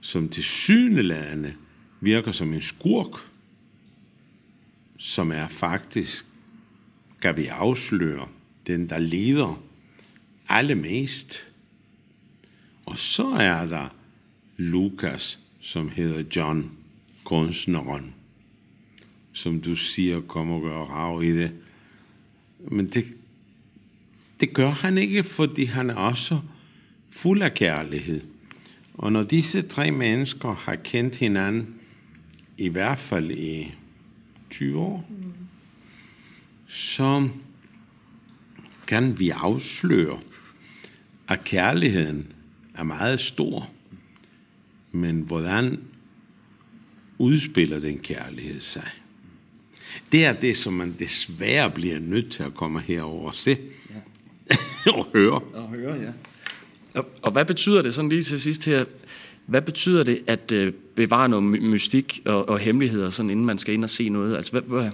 som 0.00 0.28
til 0.28 0.44
syneladende 0.44 1.54
virker 2.00 2.32
som 2.32 2.54
en 2.54 2.62
skurk, 2.62 3.30
som 4.98 5.32
er 5.32 5.48
faktisk, 5.48 6.26
kan 7.22 7.36
vi 7.36 7.46
afsløre, 7.46 8.28
den 8.66 8.88
der 8.88 8.98
leder 8.98 9.62
allermest. 10.48 11.46
Og 12.86 12.98
så 12.98 13.26
er 13.26 13.66
der 13.66 13.88
Lukas, 14.56 15.38
som 15.60 15.88
hedder 15.88 16.24
John, 16.36 16.70
kunstneren, 17.24 18.14
som 19.32 19.60
du 19.60 19.74
siger, 19.74 20.20
kommer 20.20 20.56
og 20.56 20.62
gør 20.62 20.78
rav 20.78 21.22
i 21.22 21.36
det. 21.36 21.52
Men 22.70 22.86
det, 22.86 23.04
det 24.40 24.52
gør 24.52 24.70
han 24.70 24.98
ikke, 24.98 25.24
fordi 25.24 25.64
han 25.64 25.90
er 25.90 25.94
også 25.94 26.40
fuld 27.10 27.42
af 27.42 27.54
kærlighed. 27.54 28.20
Og 28.94 29.12
når 29.12 29.22
disse 29.22 29.62
tre 29.62 29.90
mennesker 29.90 30.54
har 30.54 30.74
kendt 30.74 31.16
hinanden, 31.16 31.79
i 32.60 32.68
hvert 32.68 32.98
fald 32.98 33.30
i 33.30 33.74
20 34.50 34.78
år, 34.78 35.10
så 36.66 37.28
kan 38.86 39.18
vi 39.18 39.30
afsløre, 39.30 40.20
at 41.28 41.44
kærligheden 41.44 42.32
er 42.74 42.82
meget 42.82 43.20
stor. 43.20 43.70
Men 44.92 45.20
hvordan 45.20 45.80
udspiller 47.18 47.80
den 47.80 47.98
kærlighed 47.98 48.60
sig? 48.60 48.88
Det 50.12 50.24
er 50.24 50.32
det, 50.32 50.56
som 50.56 50.72
man 50.72 50.96
desværre 50.98 51.70
bliver 51.70 51.98
nødt 51.98 52.32
til 52.32 52.42
at 52.42 52.54
komme 52.54 52.80
herover 52.80 53.26
og 53.26 53.34
se 53.34 53.58
ja. 53.90 54.90
og 54.98 55.06
høre. 55.12 55.40
Og 55.40 55.68
høre, 55.68 55.94
ja. 55.94 56.12
Og, 56.94 57.10
og 57.22 57.32
hvad 57.32 57.44
betyder 57.44 57.82
det, 57.82 57.94
sådan 57.94 58.08
lige 58.08 58.22
til 58.22 58.40
sidst 58.40 58.64
her, 58.64 58.84
hvad 59.46 59.62
betyder 59.62 60.04
det 60.04 60.22
at 60.26 60.52
øh, 60.52 60.72
bevare 60.94 61.28
noget 61.28 61.44
mystik 61.44 62.20
og, 62.24 62.48
og 62.48 62.58
hemmeligheder, 62.58 63.10
sådan, 63.10 63.30
inden 63.30 63.46
man 63.46 63.58
skal 63.58 63.74
ind 63.74 63.84
og 63.84 63.90
se 63.90 64.08
noget? 64.08 64.36
Altså, 64.36 64.52
hvad, 64.52 64.62
hvad, 64.62 64.90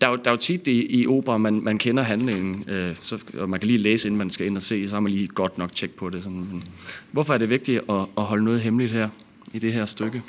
der, 0.00 0.06
er 0.06 0.10
jo, 0.10 0.16
der 0.16 0.30
er 0.30 0.30
jo 0.30 0.36
tit 0.36 0.66
i, 0.66 1.00
i 1.00 1.06
opera, 1.06 1.38
man, 1.38 1.60
man 1.64 1.78
kender 1.78 2.02
handlingen, 2.02 2.64
øh, 2.68 2.96
så, 3.00 3.18
og 3.38 3.48
man 3.48 3.60
kan 3.60 3.66
lige 3.66 3.78
læse, 3.78 4.08
inden 4.08 4.18
man 4.18 4.30
skal 4.30 4.46
ind 4.46 4.56
og 4.56 4.62
se, 4.62 4.88
så 4.88 4.94
har 4.94 5.00
man 5.00 5.12
lige 5.12 5.28
godt 5.28 5.58
nok 5.58 5.72
tjek 5.72 5.90
på 5.90 6.10
det. 6.10 6.22
Sådan. 6.22 6.38
Men 6.38 6.64
hvorfor 7.10 7.34
er 7.34 7.38
det 7.38 7.50
vigtigt 7.50 7.82
at, 7.88 8.06
at 8.18 8.24
holde 8.24 8.44
noget 8.44 8.60
hemmeligt 8.60 8.92
her, 8.92 9.08
i 9.54 9.58
det 9.58 9.72
her 9.72 9.86
stykke? 9.86 10.22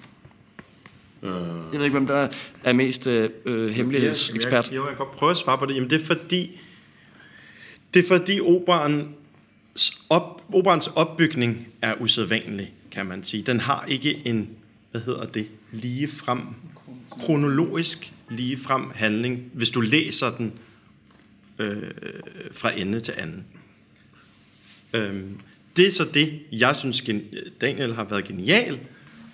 Øh. 1.24 1.32
Jeg 1.72 1.80
ved 1.80 1.84
ikke, 1.84 1.98
hvem 1.98 2.08
der 2.08 2.28
er 2.64 2.74
mest 2.74 3.08
øh, 3.08 3.70
hemmelighedsekspert. 3.70 4.66
Jeg, 4.66 4.74
jeg, 4.74 4.80
jeg 4.80 4.88
kan 4.88 4.98
godt 4.98 5.12
prøve 5.12 5.32
at 5.32 5.38
svare 5.38 5.58
på 5.58 5.66
det. 5.66 5.76
Jamen, 5.76 5.90
det 5.90 6.02
er 6.02 6.06
fordi, 6.06 6.60
det 7.94 8.04
er 8.04 8.08
fordi 8.08 8.40
operaen 8.40 9.16
op, 10.10 10.44
operans 10.54 10.88
opbygning 10.88 11.68
er 11.82 11.94
usædvanlig, 12.02 12.74
kan 12.92 13.06
man 13.06 13.24
sige. 13.24 13.44
Den 13.44 13.60
har 13.60 13.86
ikke 13.88 14.22
en, 14.26 14.50
hvad 14.92 15.02
hedder 15.02 15.26
det, 15.26 15.48
lige 15.72 16.08
frem, 16.08 16.40
kronologisk 17.10 18.14
lige 18.30 18.58
frem 18.58 18.92
handling, 18.96 19.52
hvis 19.54 19.70
du 19.70 19.82
læser 19.82 20.32
den 20.38 20.54
øh, 21.60 21.92
fra 22.54 22.80
ende 22.80 23.00
til 23.00 23.14
anden. 23.18 23.46
Øh, 24.94 25.24
det 25.78 25.88
er 25.88 25.92
så 25.92 26.06
det, 26.14 26.40
jeg 26.52 26.76
synes, 26.76 27.04
Daniel 27.62 27.96
har 27.96 28.04
været 28.04 28.24
genial 28.24 28.80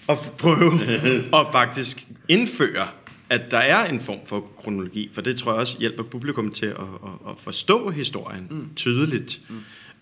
at 0.10 0.18
prøve 0.38 0.72
at 1.40 1.48
faktisk 1.52 2.08
indføre, 2.28 2.88
at 3.30 3.52
der 3.52 3.58
er 3.58 3.90
en 3.90 4.02
form 4.02 4.20
for 4.26 4.52
kronologi, 4.58 5.10
for 5.14 5.22
det 5.22 5.38
tror 5.38 5.52
jeg 5.52 5.62
også 5.62 5.80
hjælper 5.80 6.04
publikum 6.04 6.52
til 6.52 6.66
at, 6.66 6.76
at, 6.76 7.30
at 7.30 7.36
forstå 7.40 7.90
historien 7.90 8.48
mm. 8.50 8.70
tydeligt. 8.76 9.42
Mm. 9.50 9.56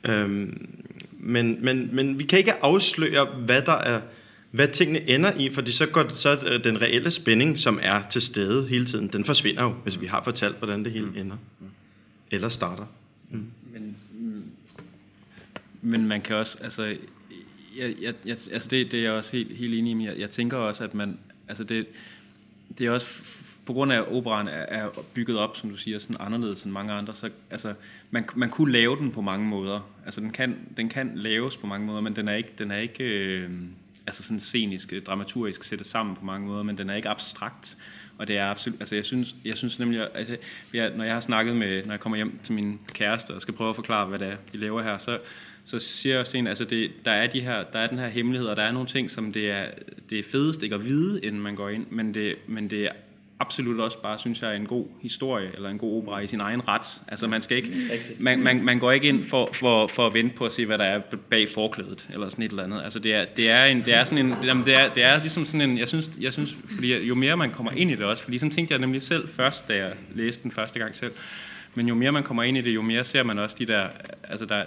Øhm, 0.04 0.70
men, 1.12 1.58
men, 1.66 1.90
men 1.96 2.20
vi 2.20 2.24
kan 2.24 2.40
ikke 2.40 2.64
afsløre, 2.64 3.26
hvad 3.26 3.62
der 3.62 3.72
er 3.72 4.02
hvad 4.54 4.68
tingene 4.68 5.10
ender 5.10 5.34
i, 5.40 5.50
fordi 5.50 5.72
så 5.72 5.86
går 5.86 6.14
så 6.14 6.46
øh, 6.46 6.64
den 6.64 6.82
reelle 6.82 7.12
spænding, 7.12 7.60
som 7.60 7.80
er 7.82 8.02
til 8.10 8.22
stede 8.22 8.68
hele 8.68 8.86
tiden, 8.86 9.08
den 9.08 9.26
forsvinder 9.26 9.64
jo, 9.64 9.70
hvis 9.70 10.02
vi 10.02 10.06
har 10.06 10.24
fortalt, 10.24 10.58
hvordan 10.58 10.84
det 10.84 10.92
hele 10.92 11.06
mm. 11.06 11.18
ender. 11.18 11.38
Eller 12.32 12.50
starter. 12.50 12.86
Mm. 13.32 13.46
Men, 13.74 13.96
men 15.82 16.08
man 16.08 16.22
kan 16.22 16.36
også, 16.36 16.58
altså, 16.62 16.84
jeg, 17.78 17.96
jeg, 18.02 18.14
jeg, 18.26 18.38
altså 18.52 18.68
det, 18.72 18.92
det 18.92 19.00
er 19.00 19.04
jeg 19.04 19.12
også 19.12 19.32
helt, 19.32 19.58
helt 19.58 19.74
enig 19.74 20.02
i, 20.02 20.06
jeg, 20.06 20.20
jeg 20.20 20.30
tænker 20.30 20.58
også, 20.58 20.84
at 20.84 20.94
man, 20.94 21.18
altså 21.48 21.64
det, 21.64 21.86
det 22.78 22.88
er 22.88 22.92
også 22.92 23.08
på 23.66 23.74
grund 23.74 23.94
af, 23.94 23.98
at 23.98 24.08
operan 24.12 24.48
er, 24.48 24.52
er 24.52 24.90
bygget 25.14 25.38
op, 25.38 25.58
som 25.58 25.70
du 25.70 25.78
siger, 25.78 26.00
sådan 26.00 26.18
anderledes 26.20 26.64
end 26.64 26.74
mange 26.74 26.94
andre, 26.94 27.16
så 27.16 27.30
altså, 27.52 27.74
man, 28.12 28.26
man 28.36 28.50
kunne 28.50 28.72
lave 28.72 28.96
den 28.96 29.12
på 29.12 29.22
mange 29.22 29.48
måder. 29.48 29.90
Altså, 30.06 30.22
den 30.22 30.32
kan, 30.32 30.58
den 30.78 30.90
kan 30.90 31.12
laves 31.16 31.58
på 31.58 31.68
mange 31.68 31.88
måder, 31.88 32.02
men 32.02 32.16
den 32.16 32.28
er 32.28 32.34
ikke, 32.34 32.50
den 32.58 32.72
er 32.72 32.78
ikke 32.78 33.04
øh, 33.04 33.50
altså 34.08 34.24
sådan 34.24 34.40
scenisk, 34.40 34.94
dramaturgisk 35.08 35.64
sættet 35.64 35.88
sammen 35.88 36.16
på 36.16 36.26
mange 36.26 36.48
måder, 36.48 36.64
men 36.64 36.78
den 36.78 36.90
er 36.90 36.96
ikke 36.96 37.10
abstrakt. 37.10 37.78
Og 38.18 38.28
det 38.28 38.38
er 38.38 38.46
absolut, 38.46 38.80
altså 38.80 38.96
jeg 38.96 39.06
synes, 39.06 39.36
jeg 39.46 39.58
synes 39.58 39.80
nemlig, 39.80 40.08
altså, 40.16 40.38
jeg, 40.74 40.92
når 40.96 41.04
jeg 41.04 41.14
har 41.14 41.22
snakket 41.22 41.56
med, 41.56 41.86
når 41.86 41.94
jeg 41.94 42.00
kommer 42.00 42.16
hjem 42.16 42.40
til 42.44 42.54
min 42.54 42.80
kæreste 42.94 43.32
og 43.32 43.42
skal 43.42 43.54
prøve 43.54 43.70
at 43.70 43.76
forklare, 43.76 44.06
hvad 44.06 44.20
det 44.20 44.28
er, 44.28 44.36
vi 44.52 44.58
laver 44.58 44.82
her, 44.82 44.98
så, 44.98 45.20
så 45.66 45.80
siger 45.80 46.14
jeg 46.14 46.20
også 46.20 46.44
altså 46.48 46.66
det, 46.66 46.92
der 47.06 47.12
er 47.12 47.28
de 47.28 47.42
her, 47.42 47.64
der 47.74 47.80
er 47.80 47.88
den 47.88 47.98
her 47.98 48.08
hemmelighed, 48.08 48.48
og 48.48 48.56
der 48.56 48.64
er 48.64 48.72
nogle 48.72 48.88
ting, 48.88 49.12
som 49.12 49.34
det 49.34 49.52
er, 49.52 49.66
det 50.10 50.20
er 50.20 50.24
fedest 50.24 50.64
ikke 50.64 50.76
at 50.76 50.86
vide, 50.86 51.22
inden 51.22 51.42
man 51.42 51.56
går 51.56 51.70
ind, 51.70 51.88
men 51.90 52.14
det, 52.14 52.36
men 52.48 52.70
det 52.70 52.86
er 52.86 52.92
absolut 53.40 53.80
også 53.80 54.02
bare, 54.02 54.20
synes 54.20 54.42
jeg, 54.42 54.56
en 54.56 54.66
god 54.66 54.86
historie, 55.02 55.50
eller 55.56 55.70
en 55.70 55.78
god 55.78 55.98
opera 55.98 56.20
i 56.20 56.28
sin 56.28 56.40
egen 56.40 56.68
ret. 56.68 57.02
Altså 57.08 57.28
man 57.28 57.42
skal 57.42 57.58
ikke, 57.58 57.72
man, 58.20 58.40
man, 58.40 58.64
man 58.64 58.80
går 58.80 58.92
ikke 58.92 59.08
ind 59.08 59.24
for, 59.24 59.50
for, 59.54 59.88
for 59.88 60.08
at 60.08 60.14
vente 60.14 60.36
på 60.36 60.46
at 60.46 60.52
se, 60.52 60.66
hvad 60.66 60.78
der 60.78 60.84
er 60.84 61.02
bag 61.30 61.50
forklædet, 61.50 62.08
eller 62.14 62.30
sådan 62.30 62.46
et 62.46 62.50
eller 62.50 62.64
andet. 62.64 62.82
Altså 62.84 63.00
det 63.00 63.14
er, 63.16 63.26
det 63.38 63.50
er, 63.50 63.66
en, 63.66 63.80
det 63.80 63.94
er 63.94 64.04
sådan 64.04 64.26
en, 64.26 64.36
jamen 64.44 64.66
det 64.66 64.76
er, 64.76 64.94
det 64.94 65.04
er 65.04 65.20
ligesom 65.20 65.46
sådan 65.46 65.70
en, 65.70 65.78
jeg 65.78 65.88
synes, 65.88 66.12
jeg 66.20 66.34
synes, 66.34 66.58
fordi 66.76 67.08
jo 67.08 67.16
mere 67.16 67.38
man 67.38 67.52
kommer 67.52 67.72
ind 67.72 67.92
i 67.92 67.96
det 67.96 68.06
også, 68.06 68.24
fordi 68.24 68.40
sådan 68.40 68.52
tænkte 68.52 68.72
jeg 68.72 68.82
nemlig 68.82 69.04
selv 69.04 69.30
først, 69.30 69.68
da 69.68 69.76
jeg 69.76 69.94
læste 70.16 70.44
den 70.44 70.52
første 70.52 70.80
gang 70.80 70.96
selv, 70.96 71.12
men 71.76 71.88
jo 71.88 71.96
mere 71.96 72.12
man 72.12 72.24
kommer 72.24 72.44
ind 72.44 72.58
i 72.58 72.62
det, 72.62 72.76
jo 72.76 72.82
mere 72.82 73.04
ser 73.04 73.24
man 73.24 73.40
også 73.40 73.56
de 73.60 73.66
der, 73.66 73.88
altså 74.24 74.46
der, 74.46 74.64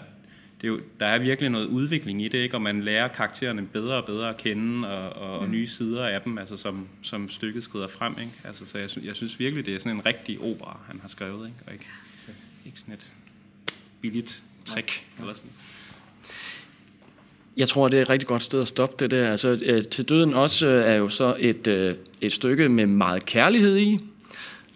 det 0.60 0.66
er 0.66 0.68
jo, 0.68 0.80
der 1.00 1.06
er 1.06 1.18
virkelig 1.18 1.50
noget 1.50 1.66
udvikling 1.66 2.22
i 2.22 2.28
det, 2.28 2.38
ikke? 2.38 2.56
og 2.56 2.62
man 2.62 2.82
lærer 2.82 3.08
karaktererne 3.08 3.66
bedre 3.66 3.94
og 3.94 4.04
bedre 4.04 4.28
at 4.28 4.36
kende, 4.36 4.88
og, 4.88 5.22
og, 5.22 5.38
og 5.38 5.44
mm. 5.44 5.52
nye 5.52 5.68
sider 5.68 6.06
af 6.06 6.20
dem, 6.20 6.38
altså 6.38 6.56
som, 6.56 6.88
som 7.02 7.28
stykket 7.28 7.64
skrider 7.64 7.88
frem. 7.88 8.14
Ikke? 8.20 8.32
Altså, 8.44 8.66
så 8.66 8.78
jeg, 8.78 8.90
jeg 9.04 9.16
synes 9.16 9.40
virkelig, 9.40 9.66
det 9.66 9.74
er 9.74 9.78
sådan 9.78 9.96
en 9.96 10.06
rigtig 10.06 10.40
opera, 10.40 10.80
han 10.86 11.00
har 11.00 11.08
skrevet, 11.08 11.46
ikke? 11.46 11.58
og 11.66 11.72
ikke, 11.72 11.86
ikke 12.66 12.80
sådan 12.80 12.94
et 12.94 13.12
billigt 14.00 14.42
trick 14.64 15.06
eller 15.18 15.34
sådan. 15.34 15.50
Jeg 17.56 17.68
tror, 17.68 17.88
det 17.88 17.98
er 17.98 18.02
et 18.02 18.08
rigtig 18.08 18.28
godt 18.28 18.42
sted 18.42 18.60
at 18.60 18.68
stoppe 18.68 18.96
det 18.98 19.10
der. 19.10 19.30
Altså, 19.30 19.62
øh, 19.64 19.84
til 19.84 20.08
døden 20.08 20.34
også 20.34 20.66
øh, 20.66 20.84
er 20.84 20.94
jo 20.94 21.08
så 21.08 21.36
et, 21.38 21.66
øh, 21.66 21.94
et 22.20 22.32
stykke 22.32 22.68
med 22.68 22.86
meget 22.86 23.26
kærlighed 23.26 23.76
i, 23.76 23.98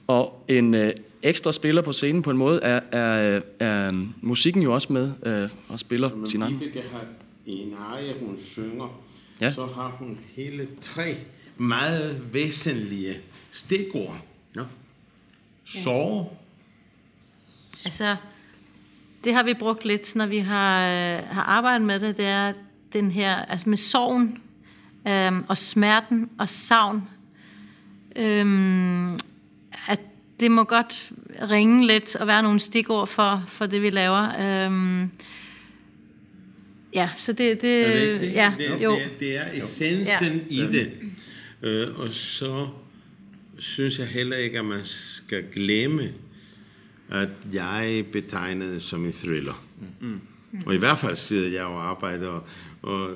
og 0.07 0.45
en 0.49 0.93
ekstra 1.23 1.53
spiller 1.53 1.83
på 1.83 1.93
scenen 1.93 2.23
på 2.23 2.31
en 2.31 2.37
måde, 2.37 2.61
er, 2.63 2.81
er, 2.93 3.41
er 3.59 4.07
musikken 4.21 4.63
jo 4.63 4.75
også 4.75 4.93
med 4.93 5.13
øh, 5.23 5.51
og 5.69 5.79
spiller 5.79 6.11
Når 6.17 6.27
sin 6.27 6.43
egen. 6.43 6.55
Når 6.55 6.83
har 6.93 7.05
en 7.47 7.75
arie, 7.79 8.15
hun 8.21 8.39
synger, 8.43 9.01
ja. 9.41 9.53
så 9.53 9.67
har 9.67 9.97
hun 9.99 10.19
hele 10.37 10.69
tre 10.81 11.17
meget 11.57 12.23
væsentlige 12.33 13.15
stikord. 13.51 14.17
Ja. 14.57 14.63
Sorg, 15.65 16.37
Altså, 17.85 18.17
det 19.25 19.35
har 19.35 19.43
vi 19.43 19.55
brugt 19.55 19.85
lidt, 19.85 20.17
når 20.17 20.27
vi 20.27 20.39
har, 20.39 20.81
øh, 20.81 21.27
har 21.29 21.43
arbejdet 21.43 21.87
med 21.87 22.01
det, 22.01 22.17
det 22.17 22.27
er 22.27 22.53
den 22.93 23.11
her, 23.11 23.37
altså 23.37 23.69
med 23.69 23.77
sorgen, 23.77 24.43
øhm, 25.09 25.45
og 25.49 25.59
smerten 25.59 26.31
og 26.39 26.49
savn, 26.49 27.09
øhm, 28.17 29.19
at 29.89 30.01
det 30.41 30.51
må 30.51 30.65
godt 30.65 31.13
ringe 31.51 31.87
lidt 31.87 32.17
og 32.17 32.27
være 32.27 32.43
nogle 32.43 32.61
stikord 32.61 33.09
for, 33.09 33.45
for 33.49 33.67
det, 33.67 33.83
vi 33.83 33.91
laver. 33.91 34.41
Øhm, 34.41 35.11
ja, 36.95 37.11
så 37.17 37.33
det, 37.33 37.63
det, 37.63 37.87
Er 37.87 38.13
det 38.13 38.21
det? 38.21 38.33
ja, 38.33 38.55
det, 38.59 38.83
jo. 38.83 38.95
Det, 38.95 39.03
er, 39.03 39.09
det 39.21 39.37
er 39.37 39.63
essensen 39.63 40.47
ja. 40.51 40.65
i 40.65 40.73
det. 40.73 40.93
Øh, 41.63 41.99
og 41.99 42.11
så 42.11 42.69
synes 43.59 43.99
jeg 43.99 44.07
heller 44.07 44.37
ikke, 44.37 44.59
at 44.59 44.65
man 44.65 44.81
skal 44.85 45.45
glemme, 45.55 46.13
at 47.11 47.29
jeg 47.53 48.05
betegnede 48.13 48.75
det 48.75 48.83
som 48.83 49.05
en 49.05 49.13
thriller. 49.13 49.65
Mm. 50.01 50.21
Og 50.67 50.75
i 50.75 50.79
hvert 50.79 50.99
fald 50.99 51.17
sidder 51.17 51.49
jeg 51.49 51.65
og 51.65 51.91
arbejder, 51.91 52.29
og, 52.29 52.43
og 52.83 53.11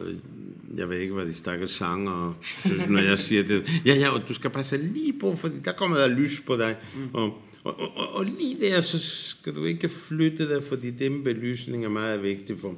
jeg 0.78 0.88
ved 0.88 0.98
ikke, 0.98 1.14
hvad 1.14 1.26
de 1.26 1.34
stakkels 1.34 1.72
sanger 1.72 2.38
synes, 2.42 2.86
når 2.94 3.00
jeg 3.00 3.18
siger 3.18 3.42
det. 3.42 3.82
Ja, 3.86 3.94
ja, 3.94 4.08
og 4.08 4.28
du 4.28 4.34
skal 4.34 4.50
passe 4.50 4.76
lige 4.76 5.12
på, 5.20 5.36
for 5.36 5.50
der 5.64 5.72
kommer 5.72 5.96
der 5.96 6.08
lys 6.08 6.40
på 6.46 6.56
dig. 6.56 6.76
Mm. 6.94 7.08
Og, 7.12 7.42
og, 7.64 7.80
og, 7.96 8.14
og 8.14 8.24
lige 8.24 8.56
der, 8.60 8.80
så 8.80 8.98
skal 8.98 9.54
du 9.54 9.64
ikke 9.64 9.88
flytte 9.88 10.54
dig, 10.54 10.64
fordi 10.64 10.90
den 10.90 11.24
belysning 11.24 11.84
er 11.84 11.88
meget 11.88 12.22
vigtig 12.22 12.60
for, 12.60 12.74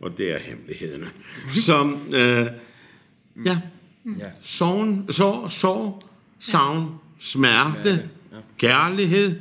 og 0.00 0.18
det 0.18 0.32
er 0.32 0.38
hemmelighederne. 0.38 1.06
Så, 1.54 1.96
øh, 2.06 2.46
ja, 3.46 3.60
sorg, 4.42 5.14
sorg, 5.14 5.50
sorg, 5.50 6.02
savn, 6.38 6.94
smerte, 7.20 8.08
kærlighed 8.58 9.40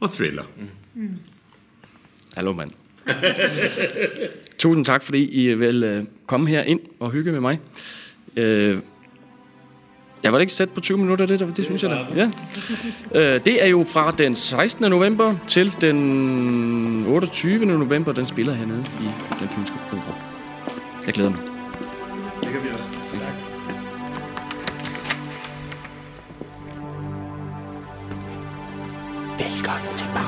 og 0.00 0.10
thriller. 0.10 0.44
Hallo, 2.36 2.52
mand. 2.52 2.70
Tusind 4.58 4.84
tak, 4.84 5.02
fordi 5.02 5.24
I 5.24 5.54
vil 5.54 5.84
øh, 5.84 6.04
komme 6.26 6.48
her 6.48 6.62
ind 6.62 6.80
og 7.00 7.10
hygge 7.10 7.32
med 7.32 7.40
mig. 7.40 7.60
Øh, 8.36 8.78
jeg 10.22 10.32
var 10.32 10.38
ikke 10.38 10.52
sat 10.52 10.70
på 10.70 10.80
20 10.80 10.98
minutter, 10.98 11.26
det, 11.26 11.40
der, 11.40 11.50
det 11.50 11.64
synes 11.64 11.82
jeg 11.82 11.90
da. 11.90 11.96
Ja. 12.16 12.30
Øh, 13.34 13.44
det 13.44 13.64
er 13.64 13.66
jo 13.66 13.84
fra 13.84 14.10
den 14.10 14.34
16. 14.34 14.90
november 14.90 15.36
til 15.46 15.80
den 15.80 17.04
28. 17.06 17.66
november, 17.66 18.12
den 18.12 18.26
spiller 18.26 18.52
hernede 18.52 18.84
i 19.00 19.08
den 19.40 19.48
fynske 19.48 19.76
opera. 19.92 20.14
Jeg 21.06 21.14
glæder 21.14 21.30
mig. 21.30 21.40
Det 22.40 22.48
kan 22.48 22.60
vi 22.64 22.68
også. 22.68 22.98
Tak. 23.14 23.34
Velkommen 29.38 29.96
til. 29.96 30.27